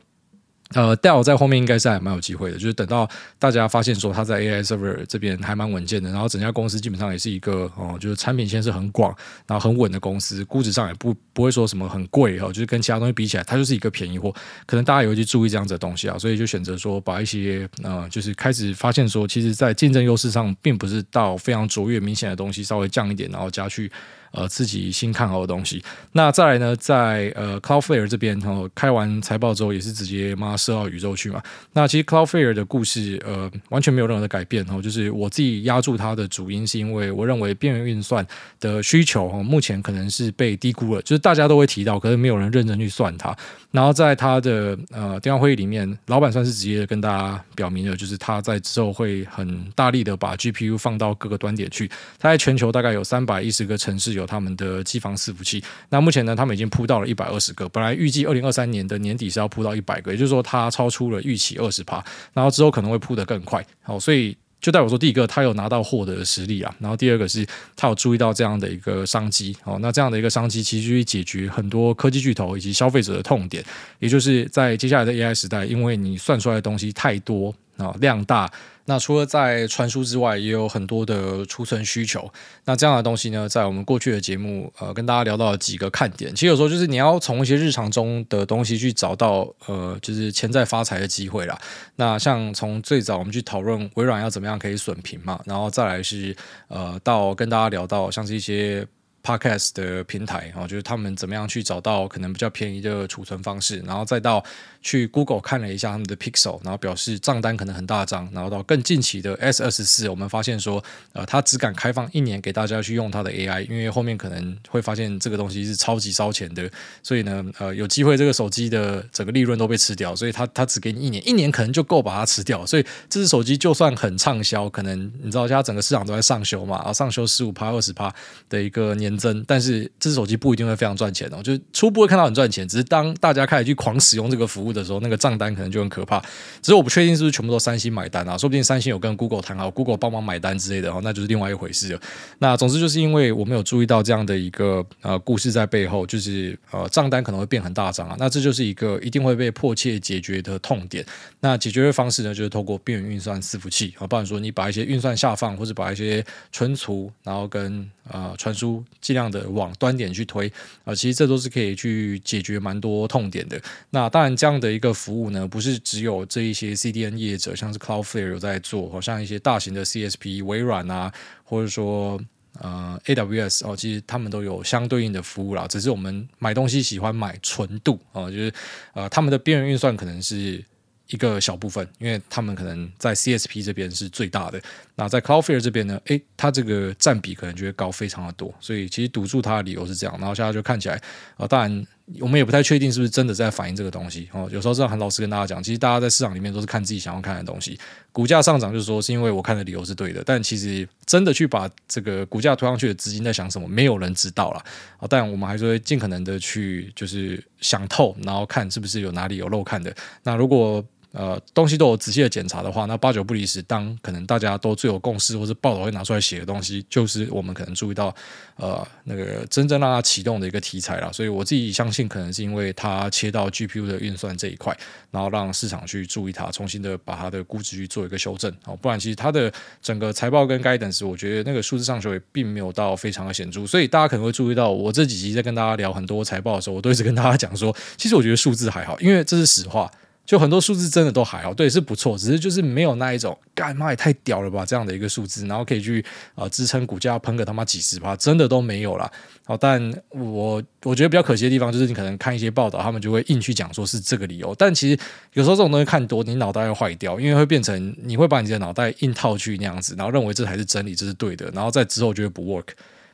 [0.73, 9.15] 呃，Dell 在后面应该是还蛮有机会的，就是等到大家发现说它在 AI server 这边还蛮稳健的，然后整家公司基本上也是一个哦，就是产品线是很广，
[9.47, 14.34] 然后很稳的公司，估值上也不不会说什么很贵哈，就是跟其他东西比起来，它就是一个便宜货，
[14.65, 23.91] 可能大家也会去注意这样子的东西啊，所以就选择说把一些呃，就是开始发现说，其实在竞争优势上并不是到非常卓越明显的东西，稍微降一点，然后加去。
[24.31, 25.83] 呃，自己新看好的东西。
[26.13, 31.41] 那再来呢，在呃 Cloudflare 这边，然后开完财报之后，也是直接妈射到宇宙去嘛。
[31.73, 34.81] 那其实 Cloudflare 的故事，呃，完全没有任何的改变哦。
[34.81, 38.25] 就是我自己压住它的主因，是因为我认为边缘运算
[38.59, 41.01] 的需求哦，目前可能是被低估了。
[41.01, 43.35] 就是大家都会提到，可是没有人认真去算它。
[43.71, 51.89] 然后在他的呃电话会议里面，老板算是直接跟大家表明了，就是他在之后会很大力的把 GPU 放到各个端点去。
[52.17, 54.20] 他在全球大概有三百一十个城市有。
[54.21, 55.62] 有他们的机房伺服器。
[55.89, 62.01] 那目前呢，他们已经铺到了一百二十个，本来预计二零二三年的年底是要铺到一百个，也就是说它超出了预期二十趴，
[62.34, 63.65] 然后之后可能会铺得更快。
[63.81, 64.38] 好，所以。
[64.62, 67.43] 就代表说，第一个他有拿到货的实力啊，然后第二个是
[67.75, 73.65] 他有注意到这样的一个商机哦，那这样的一个商机其实就会解决很多科技巨头以及消费者的痛点，
[73.97, 78.47] 也就是在接下来的 AI 时代，因为你算出来的东西太多啊，量大。
[78.85, 82.31] 那除了在传输之外，也有很多的储存需求。
[82.65, 86.33] 那这样的东西呢，在我们过去的节目，呃，跟大家聊到了几个看点。
[86.33, 91.59] 其实有时候就是你要从一些日常中的东西去找到，呃，就是潜在发财的机会啦。
[91.95, 96.35] 那像从最早我们去讨论微软要怎么样可以损平嘛，然后再来是
[96.67, 98.87] 呃，到跟大家聊到像是一些。
[99.23, 104.43] Podcast 的平台啊，就是他们怎么样去找到可能比较便宜的储存方式，然后再到
[104.81, 116.67] 去 Google 看了一下他们的 Pixel，然后表示账单可能很大张，然后到更近期的 S 二十四，我们发现说，呃，他只敢开放一年给大家去用它的 AI，因为后面可能会发现这个东西是超级烧钱的，
[117.03, 128.12] 所以呢，呃，有机会这个手机的整个利润都被吃掉，所以他他只给你一年，一年可能就够把它吃掉，所以这只手机就算很畅销，可能你知道，现在整个市场都在上修嘛，然后上修十五趴、二十趴
[128.49, 129.11] 的一个年。
[129.17, 136.19] 增，但是这支手机不一定会非常赚钱哦，就是初步会看到很赚钱，只是当大家开始去狂使用这个服务的时候，那个账单可能就很可怕。
[136.62, 142.00] 只是我不确定是不是全部都三星买单啊，说不定三星有跟 Google 谈好，Google 帮忙买单之类的哦，那就是另外一回事了。
[142.39, 151.06] 那总之就是因为我没有注意到这样的一个呃故事在背后，就是呃账单可能会变很大张啊，那这就是一个一定会被迫切解决的痛点。
[151.39, 158.83] 那解决的方式呢，就是透过边缘运算伺服器啊，不然说你把一些运算下放，或者把一些存储，然后跟呃传输。
[159.01, 160.51] 尽量的往端点去推
[160.85, 163.59] 啊，其实这都是可以去解决蛮多痛点的。
[163.89, 171.11] 那当然，这样的一个服务呢，不是只有这一些 CDN 业者，像是 Cloudflare 有在做，好像一些大型的 CSP 微软啊，
[171.43, 172.21] 或者说
[172.59, 175.65] 呃 AWS 哦，其实他们都有相对应的服务啦。
[175.67, 178.53] 只是我们买东西喜欢买纯度啊，就是
[178.93, 180.63] 呃他们的边缘运算可能是。
[181.07, 184.61] 一个小部分，因为他们可能在 CSP 这边是最大的，
[184.95, 191.01] 那在 Cloudflare 这边呢，诶，它这个占比可能就会高非常的多，所以其实堵住它的理由是这样，然后现在就看起来，
[191.38, 191.88] 啊、当然
[192.19, 194.49] 我们也不太确定是不是真的在反映这个东西哦。
[194.51, 197.80] 有时候这样很老实跟大家讲，其实大家在市场里面都是看自己想要看的东西，
[198.12, 204.60] 股价上涨就是说是因为我看的理由是对的，但其实真的去把这个股价推上去的资金在想什么，没有人知道了。
[204.97, 205.08] 啊。
[205.10, 209.95] 但我们还是会尽可能的去就是想透，然后看是不是有哪里有漏看的。
[210.23, 213.62] 那如果呃，东西都有仔细的检查的话，那八九不离十。
[213.63, 218.13] 当可能大家都最有共识，或是报道会拿出来写的东西，就是我们可能注意到，
[218.56, 221.12] 呃，那个真正让它启动的一个题材了。
[221.12, 224.76] 所以我自己相信，可能是因为它切到 GPU 的运算这一块，
[225.12, 228.52] 然后让市场去注意它，重新的把它的估值去做一个修正。
[228.65, 233.67] 哦，不然其实它的整个财报跟 guidance，我觉得那个数字上修也并没有到非常的显著。
[233.67, 239.91] 所以大家可能会注意到，我这几集在跟大家聊很多财报的时候，我都一直跟大家讲说，其实我觉得数字还好，因为这是实话。
[240.25, 245.99] 就很多数字真的都还好，对，是不错，只是就是没有那一种，干妈也太屌了吧这样的一个数字，然后可以去
[246.36, 249.12] 啊、呃、支撑股价喷个他妈几十趴，真的都没有啦。
[249.45, 254.97] 好，但我我觉得比较可惜的地方就是你可能看一些报道，他们就会硬去讲说是这个理由，但其实
[255.34, 262.67] 有时候这种东西看多，你脑袋会坏掉，因为会变成你会把你的脑袋硬套去那样子，然后认为这才是真理，这是对的，然后在之后就会不 work，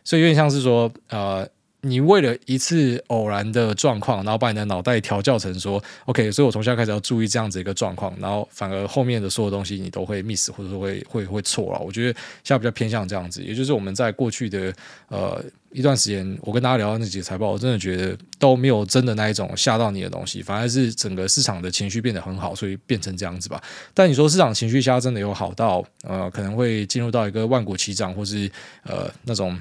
[0.03, 1.47] 所以有点像是说呃。
[1.81, 11.79] 你为了一次偶然的状况，然后把你的脑袋调教成说，OK，所以我从现在开始要注意这样子一个状况，然后反而后面的所有东西你都会 miss 或者说会会会错了。
[11.79, 14.73] 我觉得现在比较偏向这样子，也就是我们在过去的
[15.09, 23.61] 呃一段时间，我跟大家聊到那几个财报，我真的觉得都没有真的那一种吓到你的东西，反而是整个市场的情绪变得很好，所以变成这样子吧。
[23.93, 28.51] 但你说市场情绪下真的有好到呃可能会进入到一个万国齐涨，或是
[28.83, 29.57] 呃那种。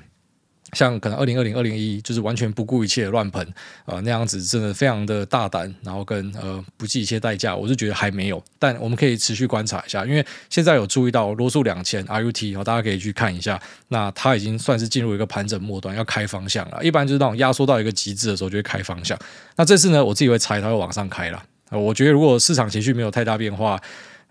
[0.72, 3.46] 像可能二零二零二零一就是完全不顾一切乱喷
[3.84, 16.82] 啊那样子，真的非常的大胆，然后跟呃不计一切代价，我是觉得还没有，但我们可以持续观察一下，因为现在有注意到罗素两千 RUT，然后大家可以去看一下，那它已经算是进入一个盘整末端，要开方向了。
[16.82, 19.16] 一般就是那种压缩到一个极致的时候就会开方向。
[19.54, 21.42] 那这次呢，我自己会猜它会往上开了。
[21.70, 23.80] 我觉得如果市场情绪没有太大变化，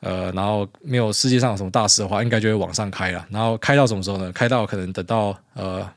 [0.01, 3.25] 呃，然后没有世界上有什么大事的话，应该就会往上开了。
[3.29, 4.31] 然后开到什么时候呢？
[4.33, 5.89] 开到可能等到呃。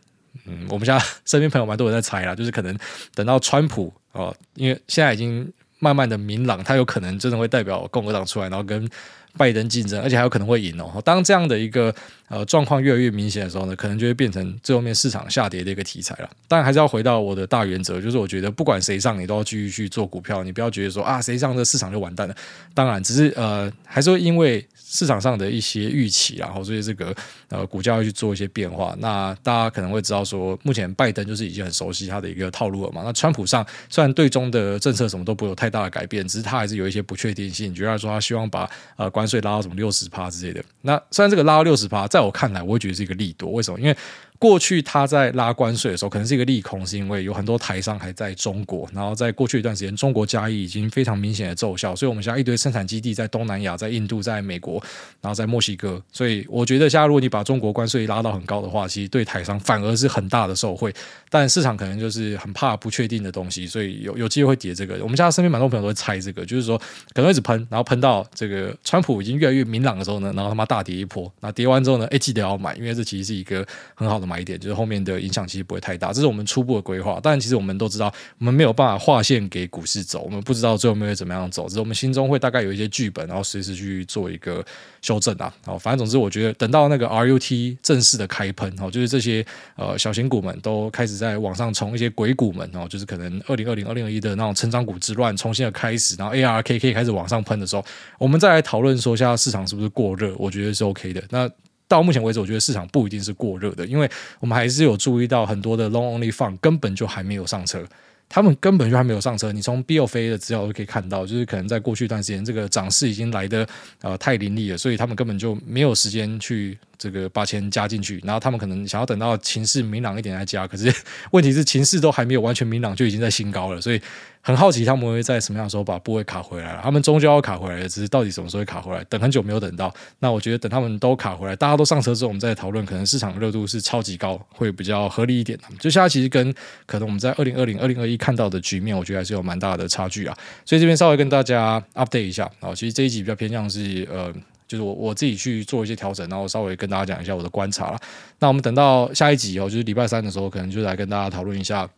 [0.47, 2.77] 嗯，我们现在身边朋友蛮多人在猜啦， 就是可能
[3.15, 8.89] 等到川普哦，因为现在已经慢慢的明朗，他有可能真的会代表共和党出来，然后跟
[9.37, 11.01] 拜登竞争，而且还有可能会赢哦。
[11.05, 11.95] 当这样的一个
[12.29, 16.31] 呃状况越来越明显的时候呢，可能就会变成最后面市场下跌的一个题材了。
[16.49, 22.35] 当然还是要回到我的大原则，就是我觉得不管谁上，你都要继续去做股票，你不要觉得说啊谁上这市场就完蛋了。
[22.75, 24.67] 当然，只是呃还是会因为。
[24.91, 27.15] 市场上的一些预期，然后所以这个
[27.49, 28.95] 呃股价会去做一些变化。
[28.99, 33.03] 那大家可能会知道说，目前拜登就是已经很熟悉他的一个套路了嘛。
[33.05, 40.65] 那川普上虽然对中的政策什么都不有太大的改变，只是他还是有一些不确定性，比如说他希望把呃关税拉到什么六十趴之类的。
[40.83, 43.51] 那虽然这个拉到六十趴，在我看来，我会觉得是一个利多。
[43.51, 43.81] 为什么？
[43.81, 43.97] 因为
[44.39, 48.89] 过去他在拉关税的时候，可能是一个利空，是因为有很多台商还在中国。
[48.95, 54.81] 然后在过去一段时间，中国加一已经非常明显的奏效，所以我们现在一堆生产基地在东南亚、在印度、在美国，
[55.21, 56.01] 然后在墨西哥。
[56.13, 60.93] 所以我觉得，现在如果你把把中国关税拉到很高的话，其实对台商反而是很大的受惠。
[61.31, 64.95] 但市场可能就是很怕不确定的东西，所以有有机会会跌这个。
[65.03, 66.79] 我们现在身边蛮多朋友都会猜这个，就是说
[67.13, 71.33] 可能一直喷，然后喷到这个川普已经越来越明朗的时候呢，然后他妈大跌一波。
[71.41, 74.99] 那跌完之后呢，哎，记得要买，因为这其实是一个很好的买点，就是后面。
[75.05, 77.21] 的影响其实不会太大，这是我们初步的规划。
[77.23, 81.69] 但其实我们都知道，我们没有办法划线给股市走，我们不知道最后面会怎么样走。
[81.69, 84.63] 只是我们心中会大概有一些剧本，然后随时去做一个
[85.01, 85.55] 修正啊。
[85.65, 89.45] 好，反正总之，我觉得等到那个 R U T 正式的开喷，哦，就是这些
[89.77, 97.85] 呃小型股们都开始在往上冲，一些鬼股们哦，就是可能二零二零、二零二一的那种成长股之乱重新的开始，然后 ARKK 开始往上喷的时候，
[98.19, 100.35] 我们再来讨论说，现在市场是不是过热？
[100.37, 101.23] 我觉得是 OK 的。
[101.31, 101.49] 那
[101.87, 104.11] 到目前为止，我觉得市场不一定是过热的，因为
[104.41, 107.83] 我们还是有注意到很多的 long only fund 根本就还没有上车，
[108.29, 109.51] 他们根本就还没有上车。
[109.51, 113.67] 你从 BofA 的资料都可以看到，就是可能在过去一段时间，这个涨势已经来的
[114.03, 120.93] 呃太凌厉了，所以他们根本就没有时间去这个把钱加进去，然后他们可能想要等到情势明朗一点再加，可是
[121.33, 124.01] 问题是情势都还没有完全明朗，就已经在新高了，所以。
[124.41, 129.05] 很好奇他们会在什么样的时候把部位卡回来了，他们终究要卡回来，只是到底什么时候会卡回来？
[129.05, 135.59] 等很久没有等到，那我觉得等他们都卡回来，大家都上车之后，我们再讨论，可能市场热度是超级高，会比较合理一点。
[135.79, 136.55] 就现在其实跟
[136.87, 140.37] 可能我们在二零二零、二零二一看到的局面，我觉得还是有蛮大的差距啊。
[140.65, 144.33] 所以这边稍微跟大家 update 一下啊，其实这一集比较偏向是呃，
[144.67, 147.99] 就是我我自己去做一些调整，然后稍微跟大家讲一下我的观察了。
[148.39, 151.89] 那我们等到下一集哦，就是礼拜三的时候，可能就来跟大家讨论一下。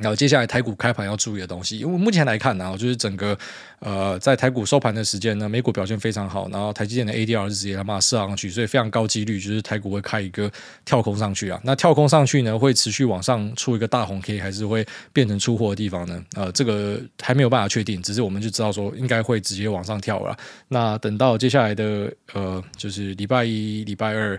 [0.00, 3.36] 然后接下来台股开盘要注意的东西，因为目前来看呢，就是整个
[3.78, 10.52] 呃在台股收盘的时间呢，美股表现非常好，然后台积电的 ADR 是直接他妈射上去，所以非常高几率就是台股会开一个
[10.84, 11.58] 跳空上去啊。
[11.64, 16.22] 那跳空上去呢，会持续往上出一个大红 K，还是会变成出货的地方呢？
[16.36, 20.36] 呃，这个还没有办法确定，只是我们就知道说应该会直接往上跳了。
[20.68, 24.38] 那等到接下来的呃，就是礼拜一、礼拜二。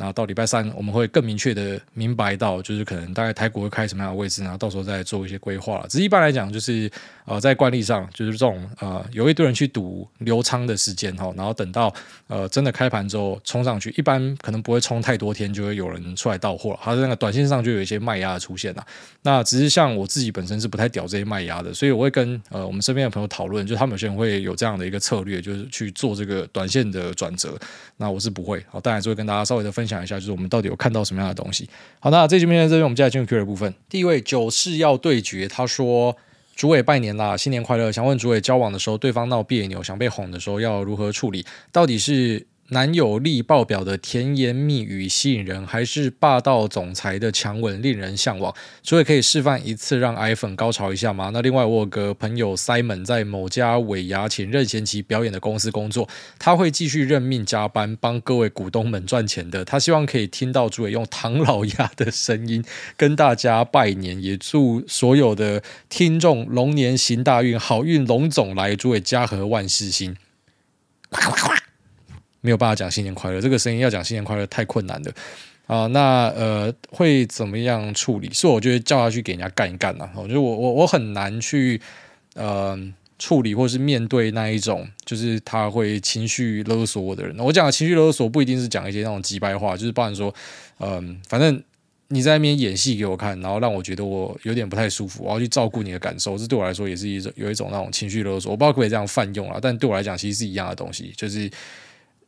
[0.00, 5.86] 然后到礼拜三，我们会更明确的明白到，就是可能大概台股会开什么样的位置，然后到时候再做一些规划了。
[5.88, 6.90] 只是一般来讲，就是
[7.30, 11.94] 呃，在惯例上，就是这种呃，有一堆人去赌留仓的时间哈，然后等到
[12.26, 16.80] 呃真的开盘之后冲上去，一般可能不会冲太多天，就会有人出来到货了。
[16.82, 18.84] 它那个短线上就有一些卖压的出现了。
[19.22, 27.56] 那只是像我自己本身是不太屌这些卖压的，所以我会跟呃我们身边的朋友讨论，就他们有些人会有这样的一个策略，就是去做这个短线的转折。
[27.98, 30.02] 那我是不会，好，当然就会跟大家稍微的分享。
[30.02, 31.68] 一下，就是我们到底有看到什么样的东西。
[32.00, 33.72] 好，那这局面在这边，我们接下来进入 Q&A 部分。
[33.88, 36.16] 第一位九是要对决，他说
[36.60, 37.90] ：“主委拜年啦，新年快乐！
[37.90, 41.42] 想问主委，交往的时候对方闹别扭，想被哄的时候要如何处理？
[41.72, 48.54] 到底是？”男友力爆表的甜言蜜语吸引人，还是霸道总裁的强吻令人向往？
[48.82, 51.30] 所以可以示范一次让 iPhone 高潮一下吗？
[51.32, 59.64] 那另外我有个朋友 Simon 在某家尾牙请任贤齐表演的公司工作，他会继续任命加班帮各位股东们赚钱的。
[59.64, 62.64] 他希望可以听到主委用唐老鸭的声音
[62.96, 70.16] 跟大家拜年，也祝所有的听众龙年行大运，好运龙总来，主委家和万事兴。
[72.40, 75.12] 没有办法讲新年快乐，这个声音要讲新年快乐太困难了
[75.66, 75.86] 啊！
[75.88, 78.28] 那呃会怎么样处理？
[78.32, 80.12] 是我觉得叫他去给人家干一干呐、啊。
[80.16, 81.80] 我觉得我我我很难去
[82.34, 82.76] 呃
[83.18, 87.38] 处理或是面对那一种就是他会情绪勒索我的人。
[87.38, 90.34] 我讲的情绪勒索不一定是讲一些那种机掰话，就是包含说
[90.78, 91.62] 嗯、反正
[92.08, 98.50] 你在那边演戏给我看，然后让我觉得我有点不太舒服，我要去照顾你的感受，这对我来说也是一种有一种那种情绪勒索。
[98.50, 101.48] 我不知道可不可以这样泛用啊，但对我来讲其实是一样的东西，就是。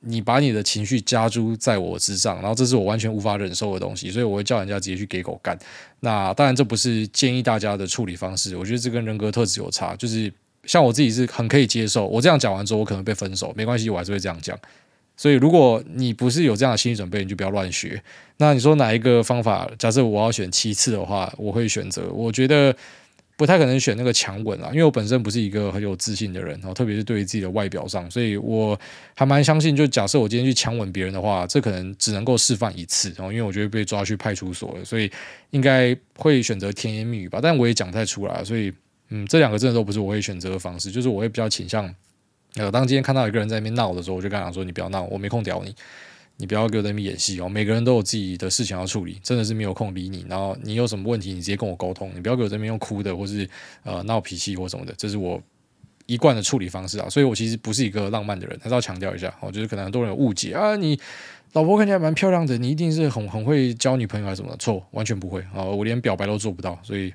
[0.04, 5.56] 你把你的情绪加诸在我之上，然后这是我完全无法忍受的东西，所以我会叫人家直接去给狗干。
[6.00, 9.94] 那当然这不是建议大家的处理方式，我觉得这跟人格特质有差。
[9.96, 10.32] 就是
[10.64, 14.58] 像我自己是很可以接受，我这样讲完之后我可能被分手，没关系，我还是会这样讲。
[15.16, 18.02] 所以如果你不是有这样的心理准备，你就不要乱学。
[18.38, 19.70] 那你说哪一个方法？
[19.78, 22.74] 假设我要选七次的话，我会选择，我觉得。
[23.42, 28.78] 不太可能选那个强吻啊，因为我本身不是一个很有自信的人，然后特别是对于自己的外表上，所以我
[29.16, 35.10] 还蛮相信，就假设我今天去强吻别人的话，这可能只能够示范一次，然后因为我觉得被抓去派出所了，所以
[35.50, 38.72] 应该会选择甜言蜜语吧，但我也讲不太出来，所以
[39.08, 41.92] 嗯，这两个真的都不是我会选择的方式，就是我会比较倾向
[42.54, 45.74] 呃，当今天看到一个人在那边闹的时候，我就跟他说：“你不要闹，我没空屌你，
[46.38, 47.48] 你不要给我在那边演戏哦。
[47.48, 50.24] 每个人都有自己的事情要处理，真的是没有空理你。
[50.28, 53.48] 然后你有什么问题，你直接跟我沟通，你不要给我在那边用哭的，或是
[53.84, 54.92] 呃闹脾气或什么的。
[54.96, 55.40] 这是我
[56.06, 57.08] 一贯的处理方式啊。
[57.08, 59.52] 所以我其实不是一个浪漫的人，还是要强调一下哦。
[59.52, 60.98] 就是可能很多人有误解啊，你
[61.52, 64.56] 老婆看起来蛮漂亮的，你一定是很很会交女朋友还是什么的？
[64.56, 66.78] 错，完全不会啊，我连表白都做不到。
[66.82, 67.12] 所以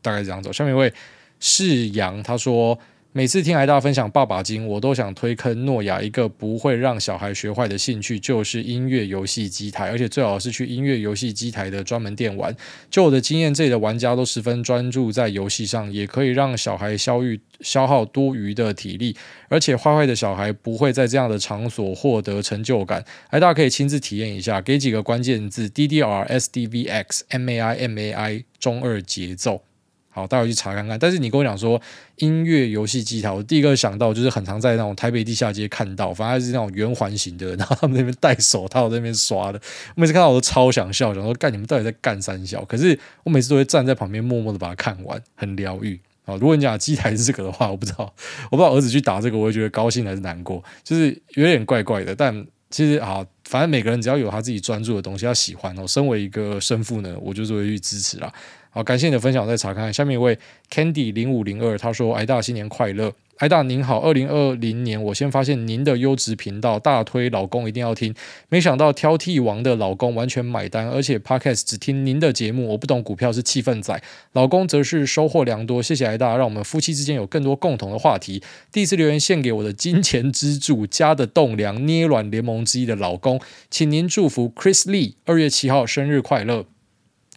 [0.00, 0.52] 大概这样走。
[0.52, 0.92] 下面一位
[1.38, 2.78] 是杨，他说。
[3.12, 12.54] 每次听癌大分享爸爸经，我都想推坑诺亚一个不会让小孩学坏的兴趣，就是音乐游戏机台，而且最好是去音乐游戏机台的专门店玩。
[12.88, 19.16] 就我的经验，这里的玩家都十分专注在游戏上，也可以让小孩消愈消耗多余的体力，
[19.48, 23.04] 而且坏坏的小孩不会在这样的场所获得成就感。
[23.30, 29.64] 癌大可以亲自体验一下，给几个关键字：DDR、SDVX、MAI、MAI、中二节奏。
[30.12, 30.98] 好，待会去查看看。
[30.98, 31.80] 但是你跟我讲说
[32.16, 39.60] 音乐游戏机台，我第一个想到就是很常在那种台北地下街看到，反正是那种圆环形的，然后他们那边戴手套在那边刷的。
[39.94, 42.64] 我每次看到我都超想笑，想说干你们到底在干三小？
[42.64, 46.34] 可是我每次都会站在旁边默默的把它看完，很疗愈啊。
[46.34, 48.12] 如果你讲机台是这个的话，我不知道，
[48.50, 52.16] 我不知道儿子去打这个，我会觉得高兴还是难过，就是有点怪怪的。
[52.16, 55.86] 但其实啊，反正每个人只要有他自己专注的东西，要喜欢哦。
[55.86, 58.32] 身为一个生父呢，我就是会去支持啦。
[58.72, 59.92] 好，感谢你的分享，我再查看。
[59.92, 60.38] 下面一位
[60.72, 63.98] Candy 零五零二，他说：“癌大新年快乐，癌大您好。
[63.98, 68.14] 二零二零年，我先发现您的优质频道，大推老公一定要听。
[68.48, 72.68] 没想到挑剔王的老公完全买单，而且 Podcast 只听您的节目。
[72.68, 74.00] 我不懂股票是气氛仔，
[74.34, 75.82] 老公则是收获良多。
[75.82, 78.40] 谢谢癌大，让我们夫妻之间有更多共同的话题。
[78.70, 86.66] 第一次留言献给我的金钱支柱、家的栋梁、捏卵联盟之一的老公，请您祝福 Chris Lee 二月七号生日快乐。”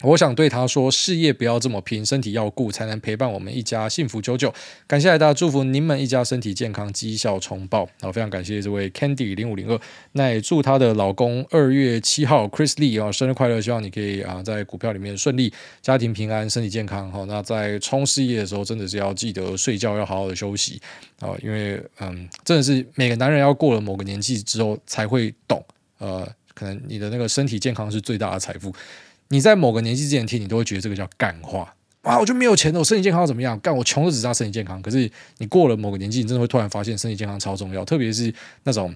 [0.03, 4.53] 我想对他说：事业不要这么拼，身体要顾，才能陪伴我们一家幸福久久。
[4.85, 7.87] 感谢大家祝福，你们一家身体健康，绩效重爆。
[8.01, 9.79] 好，非常感谢这位 Candy 零五零二，
[10.11, 17.09] 那也祝她的老公二月七号 Chris Lee 啊生日快乐，希望你可以啊在股票里面顺利，家庭平安，身体健康。
[17.09, 20.81] 好，那在冲事业的时候，真的是要记得睡觉，要好好的休息
[21.21, 25.63] 啊，因为嗯，真的是每个男人要过了某个年纪之后才会懂，
[25.99, 28.73] 呃，可能你的那个身体健康是最大的财富。
[29.33, 32.19] 你在某个年纪之前听，你都会觉得这个叫干话啊！
[32.19, 33.59] 我就没有钱了，我身体健康怎么样？
[33.61, 34.79] 干我穷的只差身体健康。
[34.79, 38.31] 可是你过了某个年纪，你真的会突然发现身体健康超重要，特别是
[38.63, 38.95] 那种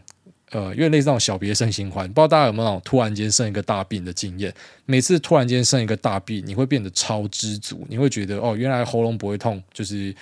[0.52, 4.54] 呃，因为类似那种小别胜新欢，不知道大家有没有那种突然间生一个大病的经验？
[4.86, 10.14] 每次突然间生一个大病，你会变得超知足，你会觉得哦，原来喉咙不会痛，就是。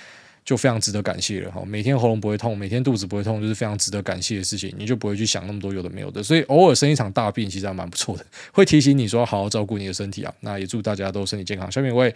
[0.45, 10.31] 就非常值得感谢了哈，每天喉咙不会痛，每天肚子不会痛，就是非常值得感谢的事情，你就不会去想那么多有的没有的，所以偶尔生一场大病其实还蛮不错的， 会提醒你说好好照顾你的身体啊。
[10.41, 11.71] 那也祝大家都身体健康。
[11.71, 12.13] 下面一位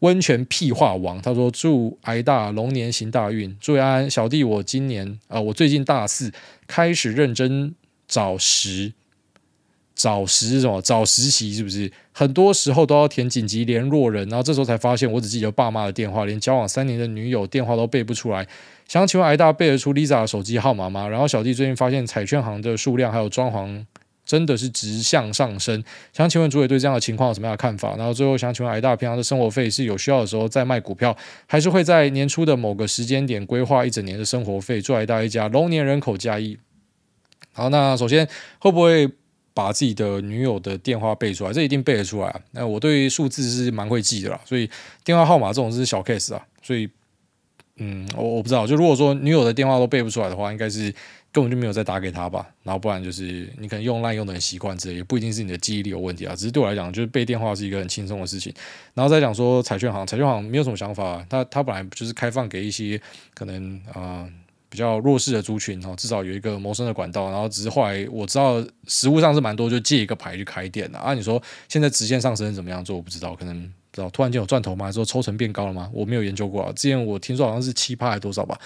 [0.00, 6.32] 温泉屁话王，他说祝挨大龙年行大运，祝安安小弟我今年啊、呃，我最近大四
[6.66, 7.72] 开始认真
[8.08, 8.92] 找实。
[9.94, 10.80] 找实什么？
[10.80, 11.90] 找实习是不是？
[12.12, 18.46] 很多时候都要填紧急联络人，然后这时候才发现我只记得爸妈的电话，连交往三年的女友电话都背不出来。
[18.88, 21.06] 想请问癌大背得出 Lisa 的手机号码吗？
[21.06, 23.84] 然后小弟最近发现彩券行的数量还有装潢
[24.24, 25.82] 真的是直向上升。
[26.12, 27.94] 想请问主委对这样的情况有什么样的看法？
[27.96, 34.80] 然后最后想请问癌大平常的生活费是有需要的时候再卖股票，还是会在年初的某个时间点规划一整年的生活费？
[34.80, 36.58] 祝癌大一家龙年人口加一。
[37.52, 38.26] 好，那首先
[38.58, 39.10] 会不会？
[39.64, 42.40] 把自己的女友的电话背出来，这一定背得出来啊！
[42.52, 44.68] 那我对数字是蛮会记的啦，所以
[45.04, 46.42] 电话号码这种是小 case 啊。
[46.62, 46.88] 所以，
[47.76, 50.92] 嗯，我我不知道，就如果说女友的电话都背不出来的话，应该是
[51.32, 52.46] 根本就没有再打给她吧。
[52.62, 56.34] 然后不然就是你可能用烂用的很习惯之类，也不一定是你的记忆力有问题啊。
[56.34, 58.52] 只是对我来讲，就是背电话是一个很轻松的事情。
[58.94, 63.00] 然后再讲说彩券行，彩券行没有什么想法，他他本来就是开放给一些
[63.34, 64.28] 可能啊。
[64.70, 67.28] 比较弱势的族群哈，至少有一个谋生的管道。
[67.30, 71.12] 然后只是后来我知道实物上是蛮多，就借一个牌去开店的啊。
[71.12, 72.96] 你说现在直线上升怎么样做？
[72.96, 74.86] 我不知道，可能不知道突然间有赚头吗？
[74.86, 75.90] 还是说抽成变高了吗？
[75.92, 76.72] 我没有研究过啊。
[76.72, 78.56] 之前我听说好像是七趴还多少吧，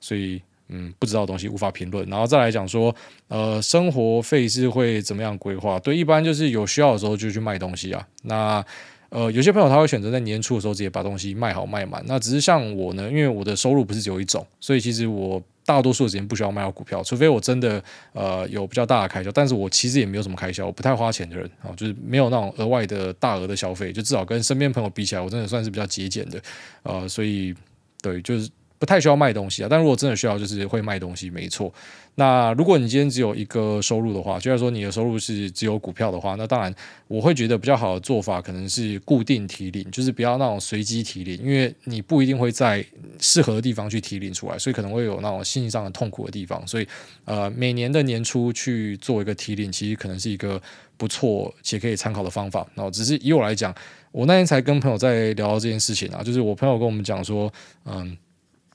[0.00, 2.08] 所以嗯，不知道的东西无法评论。
[2.08, 2.94] 然后再来讲说，
[3.28, 5.78] 呃，生活费是会怎么样规划？
[5.80, 8.06] 对，一般就是有需要的时候就去卖东西啊。
[8.22, 8.64] 那
[9.10, 12.02] 呃，有些朋友他会选择在年初的时候直接把东西卖好卖满。
[12.06, 19.30] 那只是像我呢，因为我的收入不是只有一种，所以其实我大多数的时间不需要卖好股票，除非我真的呃有比较大的开销。
[19.32, 26.40] 但是我其实也没有什么开销，我不太花钱的人啊，就是没有那种额外的大额的消费，就至少跟身边朋友比起来，我真的算是比较节俭的。
[26.84, 27.54] 呃，所以
[28.00, 28.48] 对，就是
[28.80, 29.68] 不太需要卖东西啊。
[29.70, 31.72] 但如果真的需要，就是会卖东西，没错。
[32.16, 36.74] 那如果你今天只有一个收入的话，就是说你的收入是只有股票的话，那当然
[37.06, 42.84] 我会觉得比较好的做法可能是固定提领，就是不要那种随机提领，因为你不一定会在
[43.20, 46.66] 适合的地方去提领出来，所以可能会有那种心理上的痛苦的地方。
[46.66, 46.88] 所以
[47.26, 50.60] 呃，每年的年初去做一个提领，其实可能是一个
[50.96, 52.66] 不错且可以参考的方法。
[52.74, 53.74] 然后只是以我来讲，
[54.10, 57.50] 我那天才跟朋友在聊这件事情啊，就是我朋友跟我们讲说，
[57.86, 58.16] 嗯。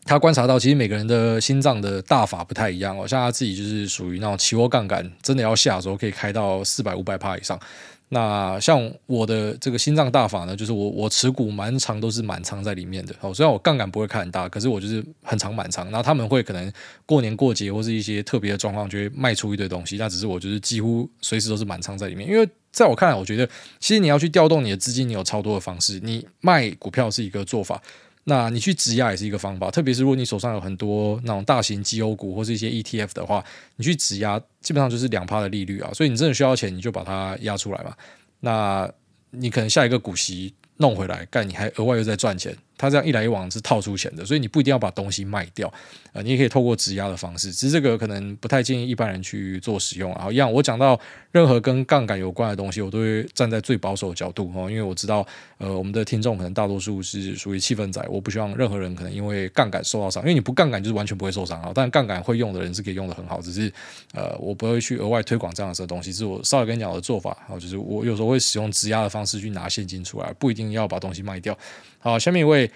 [0.06, 3.08] 他观察到，其实每个人的心脏的大法不太一样哦。
[3.08, 7.60] 像他自己就是属于那种期货杠杆，真的要下的时候可以开到四百、五百趴以上。
[8.10, 13.34] 那像我的这个心脏大法呢，就是我我持股蛮长都是满仓在里面的哦。
[13.34, 15.90] 虽然我杠杆不会开很大，可是我就是很长满仓。
[15.90, 16.72] 那他们会可能
[17.08, 19.98] 过年过节或是一些特别的状况，就会卖出一堆东西。
[19.98, 22.30] 那只是我就是几乎随时都是满仓在里面。
[22.30, 23.50] 因为在我看来，我觉得
[23.80, 26.00] 其实你要去调动你的资金，你有超多的方式。
[26.04, 27.82] 你卖股票是一个做法。
[28.28, 33.44] 那你去质押也是一个方法，特别是如果你手上有很多那种大型绩优股或是一些 ETF 的话，
[33.76, 37.96] 你去质押基本上就是两趴的利率啊，所以你真的需要钱，你就把它压出来嘛。
[38.40, 38.92] 那
[39.30, 42.56] 你可能下一个股息弄回来，干你还额外又在赚钱。
[42.78, 45.72] 它这样一来一往是套出钱的，所以你不一定要把东西卖掉，
[46.14, 50.12] 呃，你也可以透过质押的方式，只是这个可能不太建议一般人去做使用。
[50.12, 51.00] 然后一样，我讲到
[51.32, 55.26] 任何跟杠杆有关的东西，我都会站在最保守的角度哦，因为我知道，
[55.58, 61.72] 呃，我们的听众可能大多数是属于气氛仔，我不希望任何人可能因为杠杆受到伤，因为你不杠杆就是完全不会受伤啊。
[61.74, 63.72] 但杠杆会用的人是可以用得很好，只是
[64.14, 67.38] 呃，我不会去额外推广这样子的东西，是我稍微跟你讲的做法。
[67.48, 71.58] 好，就是我有时候会使用质押的方式去拿现金出来，不一定要把东西卖掉。
[72.00, 72.70] 好，下面一位。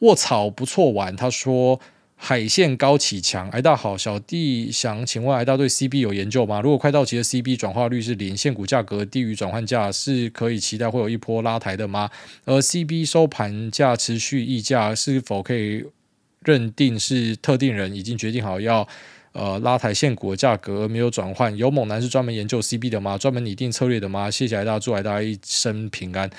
[0.00, 1.80] 卧草不错玩，他说
[2.16, 6.60] 海线高启强，癌大好，小弟想请问癌大对 CB 有研究吗？
[6.60, 12.08] 如果快到期的 CB 转化率是零，现股价格低于转换价，是可以期待会有一波拉抬的吗？
[12.44, 15.84] 而 CB 收盘价持续溢价，是否可以
[16.44, 18.86] 认定是特定人已经决定好要
[19.32, 21.54] 呃拉抬现股的价格，没有转换？
[21.56, 23.18] 有猛男是专门研究 CB 的吗？
[23.18, 24.30] 专门拟定策略的吗？
[24.30, 26.30] 谢谢癌大，祝癌大一生平安。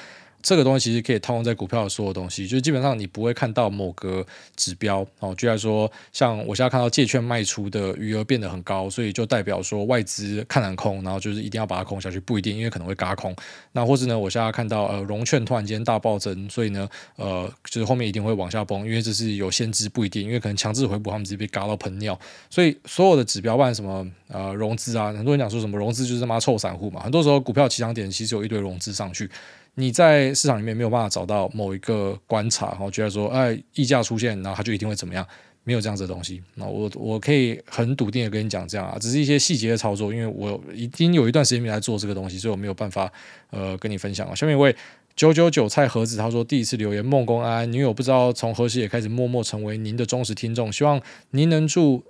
[0.46, 4.24] 这个东西其实可以套用在股票的所有东西，就是基本上你不会看到某个
[4.56, 13.36] 指标哦，就来说，像我现在看到借券卖出的余额变得很高，所以就代表说外资看很空，然后就是一定要把它空下去，不一定，因为可能会嘎空。
[13.72, 22.16] 那或是呢，我现在看到呃融券突然间大暴增，所以呢呃就是后面一定会往下崩，因为这是有先知，不一定，因为可能强制回补他们直接被嘎到喷尿，
[22.52, 29.28] 所以所有的指标，不管什么呃融资啊，很多人讲说什么融资就是他妈臭散户嘛，很多时候股票起涨点其实有一堆融资上去。
[29.76, 35.26] 你在市场里面没有办法找到某一个观察，然后觉得说，哎，溢价出现，然后它就一定会怎么样？
[35.68, 36.44] 没有这样子的东西。
[36.54, 43.12] 那我我可以很笃定的跟你讲这样啊，只是一些细节的操作，因为我已经有一段时间没来做这个东西，所以我没有办法
[43.50, 44.36] 呃跟你分享了。
[44.36, 44.76] 下面一位
[45.16, 51.02] 九九九菜盒子他说，第一次留言，梦公安女友不知道从何时也开始默默成为您的忠实听众，希望
[51.32, 52.04] 您能祝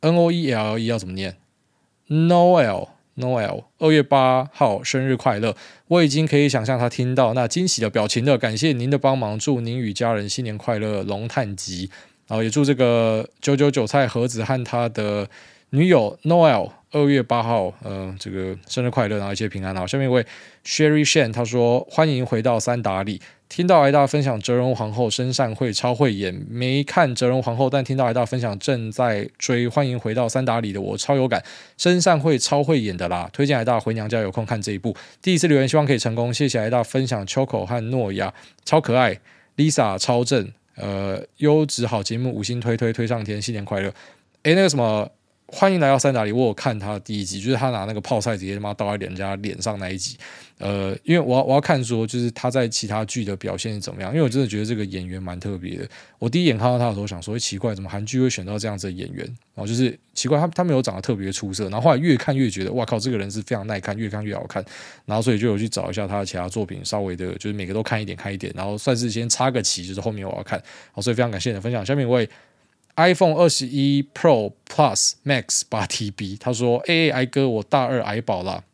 [0.00, 1.36] N O E L E 要怎么念
[2.08, 2.88] ？Noel。
[3.18, 5.54] Noel，二月八号生日快乐！
[5.88, 8.38] 我已经可以想象他听到那惊喜的表情了。
[8.38, 11.90] 感谢您的帮忙，祝您与家人新年快乐，龙探吉。
[12.26, 15.28] 然后也祝这个九九韭菜盒子和他的
[15.70, 19.74] 女友 Noel 二月八号，呃，这个生日快乐，然后一切平安。
[19.76, 20.24] 好，下面一位
[20.64, 29.66] Sherry Shen，他说：“欢迎回到三打里。”听到癌大分享哲荣皇后申善慧超会演，没看哲荣皇后，但听到癌大分享正在追。
[29.66, 31.42] 欢迎回到三打里的我超有感，
[31.78, 34.94] 申善慧超会演的啦，推荐癌大回娘家有空看这一部。
[35.22, 38.32] 第一次留言，希望可以成功，谢谢癌大分享秋口和诺亚
[38.66, 39.18] 超可爱
[39.56, 43.90] ，Lisa 超正，呃，优质好节目五星推推推上天，新年快乐。
[44.42, 45.10] 诶，那个什么。
[45.50, 50.14] 欢迎来到三打里，我有看他的第一集，就是他拿那个泡菜直接他妈倒在人家脸上那一集。
[50.58, 54.10] 呃，因为我要我要看说，就是他在其他剧的表现是怎么样。
[54.10, 55.88] 因为我真的觉得这个演员蛮特别的。
[56.18, 59.24] 我第一眼看到他的时候，想说奇怪，怎么韩剧会选到这样子的演员？
[59.54, 61.64] 然后就是奇怪，他他没有长得特别出色。
[61.70, 64.62] 然后后来越看越觉得，哇靠，这个人是非常耐看，越看越好看。
[65.06, 70.62] 然后所以就有去找一下他的其他作品，稍微的就是每个都看一点看一点，然后算是先插个旗，就是后面我要看。
[70.92, 71.86] 好，所以非常感谢你的分享。
[71.86, 72.28] 下面一位。
[72.98, 78.64] iPhone 二十一 Pro Plus Max 八 TB，他说：“哎、欸，癌哥，我大二癌宝啦。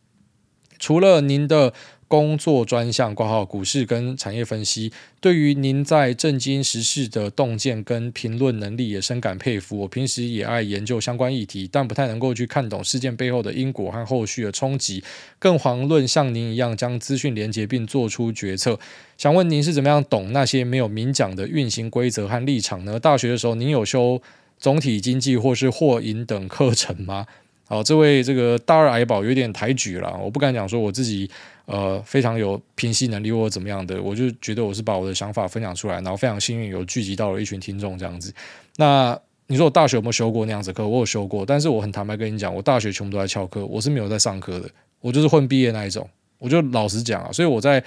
[0.79, 1.73] 除了您的。”
[2.09, 9.79] 工作专项挂号股市跟产业分析，对于您在震惊时事的洞见跟评论能力也深感佩服。
[9.79, 15.03] 我平时也爱研究相关议题，但不太能够去看懂事件背后的因果和后续的冲击，
[15.39, 18.79] 更遑论像您一样将资讯连接并做出决策。
[19.17, 23.01] 想问您是怎么样懂那些没有明讲的运行规则和立场呢？
[23.01, 24.21] 大学的时候您有修
[24.59, 27.27] 总体经济或是货银等课程吗？
[27.67, 31.31] 好，这位这个大二矮宝有点抬举了，我不敢讲说我自己。
[31.67, 38.31] 呃，非常有评析能力或者怎么样的，我就觉得我是把我的想法分享出来，然后非常幸运有聚集到了一群听众这样子。
[38.77, 40.87] 那你说我大学有没有修过那样子课？
[40.87, 44.69] 我有修过，但是我很坦白跟你讲，我大学全部都在翘课，我是没有在上课的，
[45.01, 46.07] 我就是混毕业那一种。
[46.37, 47.83] 我就老实讲啊，所以我在。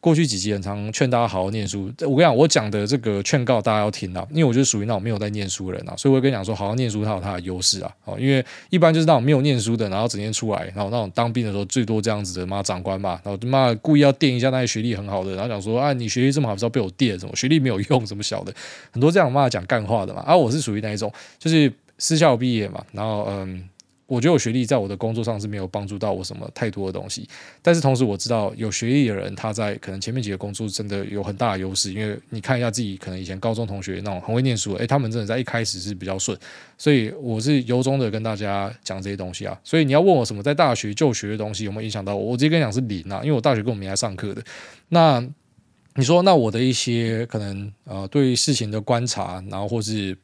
[0.00, 1.90] 过去几集很常劝大家好好念书。
[2.00, 7.90] 我跟你讲，我讲的这个劝告大家要听啊，因为我就属于那种没有在念书的人啊，所以我跟你讲说，好好念书它有它的优势啊。
[8.04, 18.54] 哦，因为一般就是那种没有念书的，然后整天出来，然后那种当兵的时候最多这样子的嘛长官嘛，然后妈故意要垫一下那些学历很好的，然后讲说啊，你学历这么好，不知道被我垫什么学历没有用，什么小的，
[18.92, 20.20] 很多这样妈讲干话的嘛。
[20.22, 23.68] 啊，我是属于那一种，就是私校毕业嘛，然后嗯。
[24.06, 27.28] 我觉得我学历在我的工作上是没有帮助到我什么太多的东西，
[27.60, 36.38] 但是同时我知道有学历的人他在可能前面几个工作真的有很大的优势，因为你看一下自己可能以前高中同学那种很会念书，诶，他们真的在一开始是比较顺，
[36.78, 39.58] 所以我是由衷的跟大家讲这些东西啊。
[39.64, 44.40] 所以你要问我什么在大学就学的东西有没有影响到我，我直接跟你讲是零啊，因为我大学根本没来上课的。
[44.88, 45.20] 那
[45.96, 50.16] 你说那我的一些可能呃对事情的观察，然后或是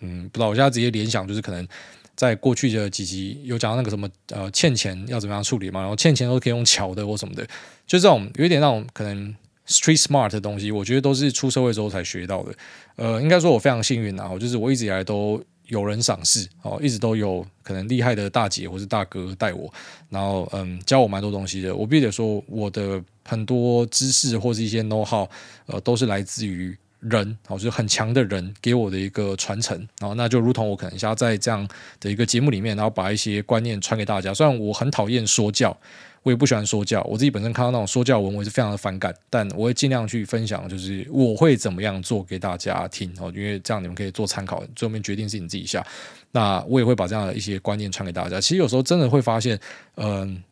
[0.00, 1.68] 嗯不知道，我现在直接联想就是可能。
[2.16, 7.44] 在过去的几集有讲到那个什么呃欠钱要怎么样处理嘛，然后欠钱都可以用巧的或什么的，
[7.86, 9.34] 就这种有一点那种可能
[9.66, 12.54] street smart 的东西，我觉得都是出社会之后才学到的。
[12.96, 19.72] 呃，应该说我非常幸运啊，就是我一直以来都有人赏识哦，一直都有可能厉害的大姐或是大哥带我，
[20.10, 21.74] 然后嗯教我蛮多东西的。
[21.74, 25.28] 我必须得说，我的很多知识或是一些 know how，
[25.66, 26.76] 呃，都是来自于。
[27.10, 31.66] 人哦，就是很强的人给我的一个传承，然后那就如同我可能想要在这样
[32.00, 34.32] 的一个节目里面，然后把一些观念传给大家。
[34.32, 35.76] 虽然我很讨厌说教，
[36.22, 39.14] 我也不喜欢说教，我自己本身看到那种说教文，我也是非常的反感。
[39.28, 45.84] 但我会尽量去分享，就是我会怎么样做给大家听哦，因为这样你们可以做参考，最后面决定是你自己下。
[46.32, 48.40] 那我也会把这样的一些观念传给大家。
[48.40, 49.58] 其实有时候真的会发现，
[49.96, 50.42] 嗯、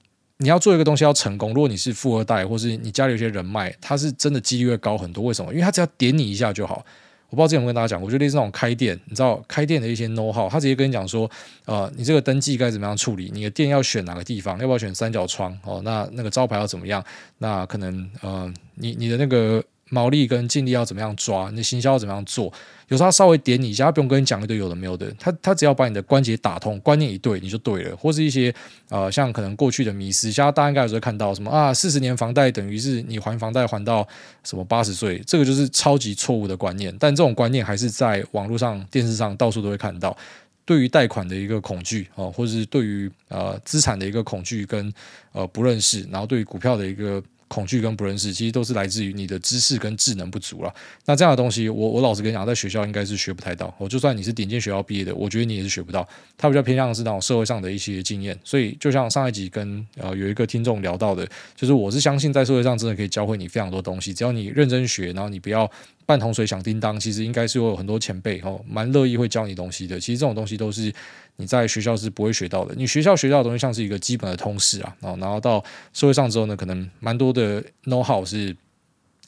[0.42, 5.24] 你要做一个东西要成功，如果你是富二代，或是你家里有些人脉，他是真的几率会高很多。
[5.24, 5.52] 为什么？
[5.52, 6.84] 因为他只要点你一下就好。
[7.30, 11.30] 我不知道之前有跟大家讲过，我觉得类似那种开店，你知道开店的一些 know how，他直接跟你讲说，
[11.64, 15.80] 呃，你这个登记该怎么样处理，你的店要选哪个地方，要不要选三角窗哦？
[15.84, 17.02] 那那个招牌要怎么样？
[17.38, 19.64] 那可能呃，你你的那个。
[19.90, 21.50] 毛利跟净利要怎么样抓？
[21.50, 22.52] 你的行销要怎么样做？
[22.88, 27.96] 有时候他稍微点你一下，他不用跟你讲一堆有的没有的，他他只要把你的关节打通，观念一对，你就对了。
[27.96, 28.54] 或是一些
[28.88, 34.06] 呃，像可能过去的迷失，现在大家应该有时候看到什么啊，四十年房贷等于是你还房贷还到
[34.44, 36.94] 什么八十岁，这个就是超级错误的观念。
[36.98, 40.16] 但这种观念还是在网络上、电视上到处都会看到。
[40.64, 44.92] 对于贷款的一个恐惧啊，或者是对于呃资产的一个恐惧跟
[45.32, 47.22] 呃不认识，然后对于股票的一个。
[47.52, 50.74] 恐惧跟不认识，其实都是来自于你的知识跟智能不足了。
[51.04, 53.72] 那这样的东西，我我老实跟你讲，在学校应该是学不太到。
[53.76, 56.08] 我就算你是顶尖学校毕业的，我觉得你也是学不到。
[56.38, 58.34] 它比较偏向的是那种社会上的一些经验。
[58.42, 65.70] 所以，就像上一集跟呃有一个听众聊到的，就是我是相信在社会上真的可以教会你非常多东西，只要你认真学，然后你不要
[66.06, 70.00] 半桶水响叮当，其实应该是会有很多前辈哦，蛮乐意会教你东西的。
[70.00, 70.90] 其实这种东西都是。
[71.36, 72.74] 你在学校是不会学到的。
[72.74, 75.62] 你学校学到的东西像是一个基本的通识啊，然后然后到
[75.92, 78.56] 社会上之后呢，可能蛮多的 know how 是，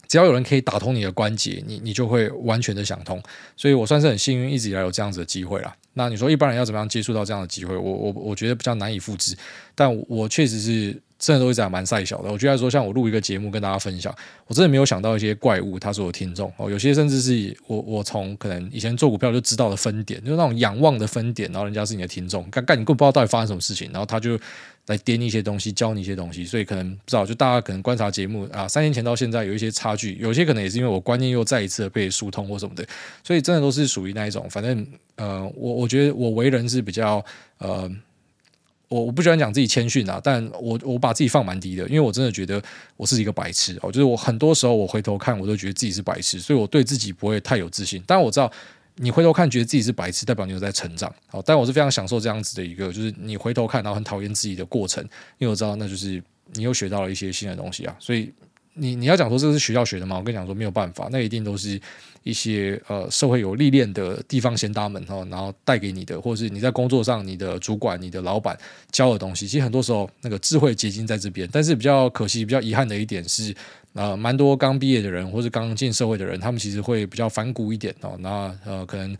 [0.06, 3.22] 只要有人可以打通你的关节，你你就会完全的想通。
[3.56, 5.74] 所以我算是很幸运，一直以来有这样子的机会啦。
[5.94, 7.76] 那你说一般人要怎么样接触到这样的机会？
[7.76, 9.36] 我我我觉得比较难以复制，
[9.74, 11.00] 但我确实是。
[11.18, 12.30] 真的都一直蛮赛小的。
[12.30, 14.14] 我觉得说，像我录一个节目跟大家分享，
[14.46, 16.70] 我真的没有想到一些怪物，他是我听众哦。
[16.70, 24.38] 有些甚至是我我从可能以前做股票就知道的分点，就那种仰望的分点，然后人家是你的听众，干干你根本不知道到底发生什么事情，然后他就
[24.86, 26.44] 来点你一些东西，教你一些东西。
[26.44, 32.84] 所以可能不知道，就大家可能观察节目啊，三年前到现在有一些差距，有些可能也是因为我观念又再一次的被疏通或什么的，
[33.22, 34.46] 所以真的都是属于那一种。
[34.50, 34.86] 反正
[35.16, 37.24] 呃，我我觉得我为人是比较
[37.58, 37.90] 呃。
[38.94, 42.62] 我我不喜欢讲自己谦逊啊，但我我把自己放蛮低的，因为我真的觉得
[42.96, 48.00] 我是一个白痴哦，就是我很多时候我回头看，我都觉得自己是白痴，所以我对自己不会太有自信。
[48.06, 48.48] 但我知道
[48.94, 55.02] 你回头看觉得自己是白痴，代表你有在成长，哦，但我是非常享受这样子的一个，就是你回头看然后很讨厌自己的过程，
[55.38, 56.22] 因为我知道那就是
[56.52, 58.32] 你又学到了一些新的东西啊，所以
[58.74, 60.18] 你你要讲说这是学校学的吗？
[60.18, 61.80] 我跟你讲说没有办法，那一定都是。
[62.24, 68.58] 一些呃社会有历练的地方先达们哈，然后带给你的，或者是你在工作上你的主管、你的老板
[68.90, 71.46] 教的东西，其实很多时候那个智慧结晶在这边。
[71.52, 73.54] 但是比较可惜、比较遗憾的一点是，
[73.92, 78.16] 呃，蛮多刚毕业的人或者刚进社会的人，他们其实会比较反骨一点哦。
[78.20, 79.14] 那呃，可能。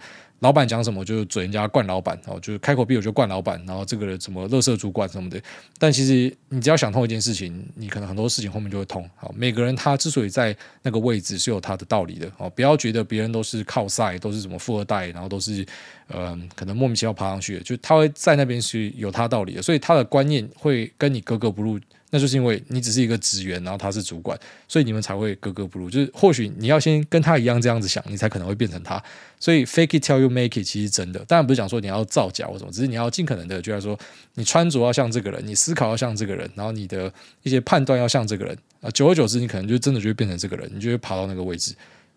[0.44, 5.40] 老板讲什么就嘴人家惯老板哦，就是开口闭口就惯老板，然后这个什么乐色主管什么的。
[5.78, 9.08] 但其实你只要想通一件事情，你可能很多事情后面就会通。
[9.16, 15.64] 好，每个人他之所以在那个位置是有他的道理的哦，不要觉得别人都是靠塞，都是什么富二代，然后都是
[16.08, 21.78] 呃，可能莫名其妙爬上去，就他会在那边是有他道理的，所以他的观念会跟你格格不入。
[22.10, 24.38] 那就是因为你只是一个职员，然后他是主管，
[24.68, 25.90] 所以你们才会格格不入。
[25.90, 29.02] 就是或许你要先跟他一样这样子想，你才可能会变成他。
[29.40, 33.98] 所以 fake it till you make it 其实真的，当然不是讲说你要造假或什么，只是你要尽可能的，就是说
[34.34, 38.88] 你穿着要像这个人，你思考要像这个人，然后你的一些判断要像这个人啊。
[38.90, 41.74] 久而久之，你可能就真的就会变成这个人，你就会爬到那个位置。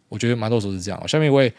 [0.09, 1.07] 我觉得蛮多时候是这样。
[1.07, 1.51] 下面一位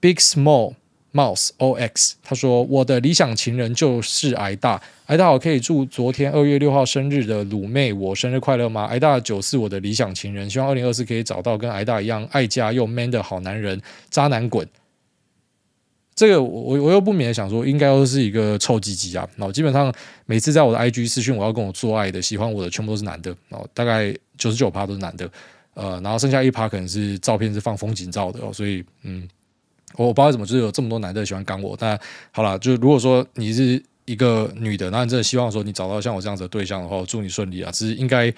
[0.00, 0.74] big small。
[1.12, 8.86] Mouse OX，他说：“我的理想情人就是挨大，挨大，我可以祝昨天二月六号生日的鲁妹我生日快乐吗？
[8.86, 14.66] 挨大九是我的理想情人，希望二零二四可以找到跟挨大一样爱家又 man 的好男人，渣男滚。
[16.14, 19.28] 这个我我又不免想说，应该又是一个臭鸡鸡啊！
[19.36, 19.92] 然后基本上
[20.24, 25.30] 每次在我的 IG 私讯我要跟我做爱的，喜欢我的全部都是男的，哦大概九十九趴都是男的，
[25.74, 29.28] 呃，然后剩下一趴可能是照片是放风景照的哦，所以嗯。”
[29.96, 31.76] 我不知道怎么，就是有这么多男的喜欢干我。
[31.78, 31.98] 但
[32.30, 37.70] 好了，就是如果说你是一个女的，那你真的希望说你找到像我这样子的对象的话，我祝你顺利啊！
[37.70, 38.32] 只是应该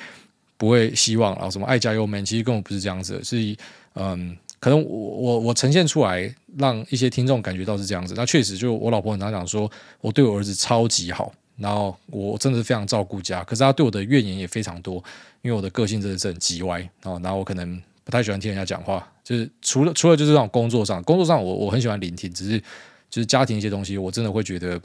[0.57, 3.25] 不会希望啊，什么爱家又 man，其实根本不是这样子的。
[3.25, 3.57] 是
[3.95, 8.15] 嗯，可能我我我呈现出来，让一些听众感觉到是这样子。
[8.17, 13.43] 那确实，就我老婆很常讲说，我对我儿子超级好，然后我真的是非常照顾家。
[13.45, 14.97] 可是他对我的怨言也非常多，
[15.43, 17.81] 因为我的个性真的是很急歪哦，然后我可能。
[18.05, 22.61] 不太喜欢听人家讲话，就是除了除了就是这种工作上，工作上我我很喜欢聆听，只是
[23.09, 24.79] 就是家庭一些东西，我真的会觉得，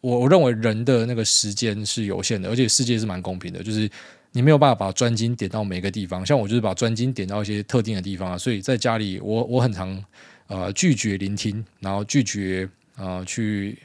[0.00, 3.88] 我我认为人的那个时间是有限的，而且世界是蛮公平的，就是
[4.32, 10.04] 你没有办法把专精点到每个地方，像我就是把专精点到一些特定的地方啊，所以在家里我我很常
[10.48, 13.78] 呃拒绝聆听，然后拒绝呃去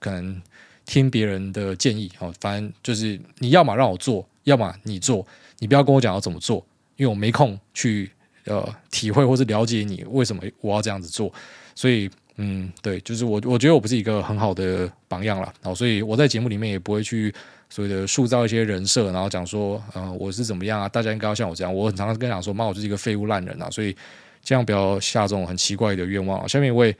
[0.00, 0.42] 可能
[0.84, 5.24] 听别人的建议，哦，反正就是你要么让我做，要么你做，
[5.60, 6.66] 你不要跟我讲要怎么做，
[6.96, 8.10] 因为我没空去。
[8.44, 11.32] 呃，体会或是了解你为什么我要这样子做，
[11.74, 15.52] 所以嗯，对，就是我我觉得我不是一个很好的榜样了。
[15.62, 17.32] 然后所以我在节目里面也不会去
[17.68, 21.74] 所谓的塑造一些人设，然后讲说，嗯、呃，我是怎么样啊，大家应该要像我这样。
[21.74, 23.96] 我很常常跟讲说，妈，我就是一个废物烂人啊，所以
[24.42, 26.48] 这样不要下这种很奇怪的愿望。
[26.48, 26.96] 下面一位。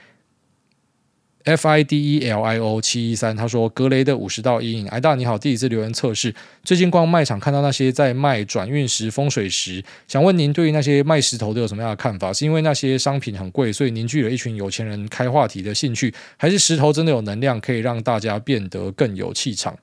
[1.45, 6.35] F I D E L I O 七一三，他说：“格雷的五十道阴影，艾大你好，第一次留言测试。
[6.63, 12.33] 最近逛卖场看到那些在卖转运石、风水石，想问您对于那些卖石头的有什么样的看法？
[12.33, 19.77] 是因为那些商品很贵，所以凝聚了一群有钱人开话题的兴趣，还是石头真的有能量，可以让大家变得更有气场？”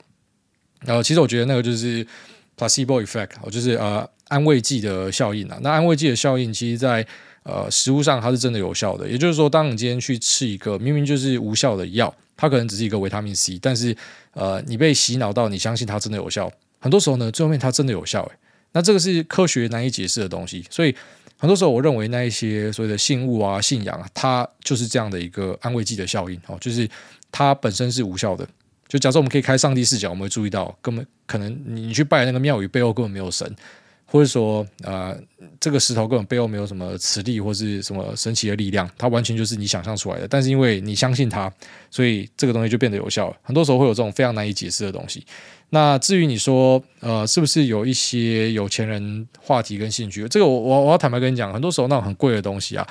[0.86, 2.06] 呃，其实我觉得那个就是
[2.56, 5.58] placebo effect，就是呃安慰剂的效应啊。
[5.60, 7.06] 那安慰剂的效应，其实在
[7.42, 13.96] 呃，实物上它是真的有效的，也就是说，当你今天去吃一个明明就是无效的药，它可能只是一个维他命 C，但是
[14.32, 18.32] 呃，你被洗脑到你相信它真的有效，很多时候呢，最后面它真的有效，诶，
[18.72, 20.94] 那这个是科学难以解释的东西，所以
[21.38, 26.88] 很多时候我认为那一些所谓的信物啊、信仰啊，它就是这样的一个安慰剂的效应哦，就是
[27.32, 28.46] 它本身是无效的。
[28.86, 33.54] 就假设我们可以开上帝视角，我们会注意到，根本可能你去拜那个庙宇背后根本没有神。
[34.10, 35.16] 或者说，呃，
[35.60, 40.26] 这个石头根本背后没有什么磁力或是什么神奇的力量，它完全就是你想象出来的。
[40.26, 41.48] 但是因为你相信它，
[41.92, 43.36] 所以这个东西就变得有效了。
[43.42, 45.24] 很多时候会有这种非常难以解释的东西。
[45.68, 50.28] 那至于你说，呃，是不是有一些有钱人话题跟兴趣？
[50.28, 52.84] 这个我我我要坦白跟你讲，很多时候那种很贵的东西啊，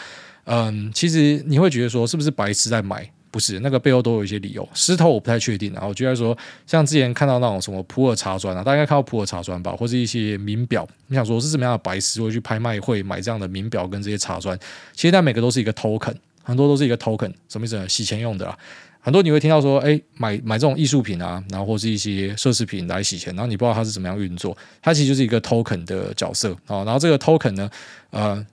[0.46, 3.12] 嗯，其实你会觉得说，是不是白痴在买？
[3.32, 4.68] 不是，那个背后都有一些理由。
[4.74, 10.88] 石头我不太确定啊，我觉得说，像之前看到那种什么普洱茶砖啊，大家看到普洱茶砖吧，或者一些名表。
[11.08, 14.58] 你想说是什么样的白痴会去拍卖会买这样的名表跟这些茶砖？
[14.94, 17.88] 其实它每个都是一个 token，很多都是一个 token，什么意思呢？
[17.88, 18.58] 洗钱用的啦。
[19.00, 26.84] 很多你会听到说，哎，买买这种艺术品啊，然后或是一些奢侈品来洗钱，然后你不知道它是怎么样运作，它其实就是一个 token 的角色啊。
[26.84, 27.70] 然后这个 token 呢，
[28.10, 28.46] 呃。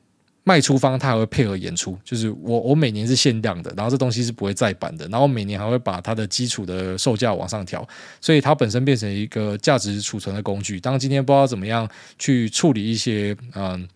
[0.48, 7.84] 卖出方他还会配合演出，就是我我每年是限量的，然后这东西是不会再版的，然后每年还会把它的基础的售价往上调，
[8.20, 10.78] 所以它本身变成一个价值储存的工具。
[10.78, 13.88] 当今天不知道怎么样去处理一些嗯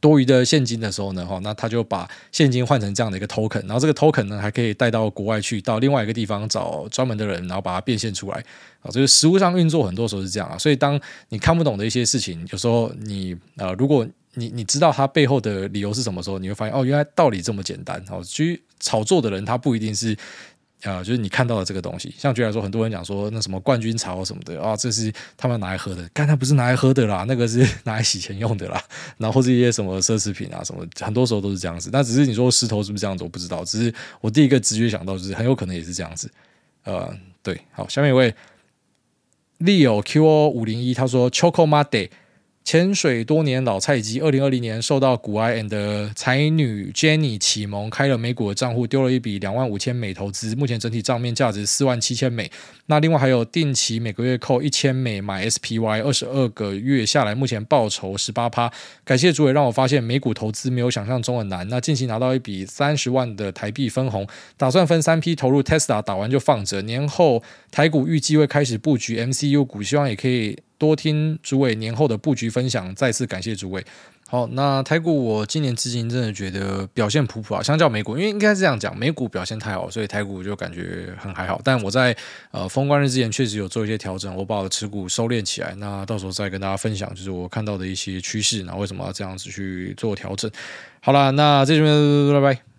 [0.00, 8.42] 多余的现金的时候呢，哈，那他就把现金换成这样的一个 token，然后这个 token 呢还可以带到国外去，到另外一个地方找专门的人，然后把它变现出来
[8.80, 8.90] 啊。
[8.90, 18.22] 这个实物上运作很多时候是这样啊，所以当你看不懂的一些事情，有时候你呃如果你你知道它背后的理由是什么时候，你会发现哦，原来道理这么简单哦。
[18.24, 20.16] 其实炒作的人，他不一定是
[20.84, 22.12] 啊、就是你看到的这个东西。
[22.18, 28.82] 像举例来说，很多人讲说那什么冠军茶什么的啊、这是他们拿来喝的，但它不是拿来喝的啦，那个是 拿来洗钱用的啦。
[29.16, 31.90] 然后或是一些什么奢侈品啊什么，很多时候都是这样子。
[31.92, 33.64] 那只是你说石头是不是这样子，我不知道。
[33.64, 36.28] 只是我第一个直觉想到就是很有可能也是这样子。
[36.82, 38.34] 呃，对，好，下面一位
[39.60, 42.08] Leo QO 五零一，他说 Choco Mate。
[42.64, 52.50] 潜水多年老菜鸡，二零二零年受到股癌 and 才女 Jenny 启蒙，开了美股的账户，丢了一笔两万五千美投资，目前整体账面价值四万七千美。
[52.86, 58.72] 那另外还有定期每个月扣一千美买 SPY，二十二个月下来，目前报酬十八趴。
[59.04, 61.68] 感谢主委让我发现美股投资没有想象中的难。
[61.68, 66.80] 那近期拿到一笔三十万的台币分红，打算分三批投入 Tesla，打完就放着。
[66.82, 70.56] 年后台股预计会开始布局 MCU 股，希望也可以。
[70.82, 73.84] 多听诸位年后的布局分享，再次感谢诸位。
[74.28, 81.60] 好，那台股我今年至今真的觉得表现普普啊，相较美股，因为应该是这样讲，美股表现太好，所以台股就感觉很还好。
[81.62, 82.16] 但我在
[82.50, 85.72] 呃封关日之前确实有做一些调整，我把我的持股收敛起来。
[85.76, 90.50] 那到时候再跟大家分享，就是我看到的一些趋势，然后为什么要这样子去做调整。
[91.00, 92.71] 好了，那这边拜拜。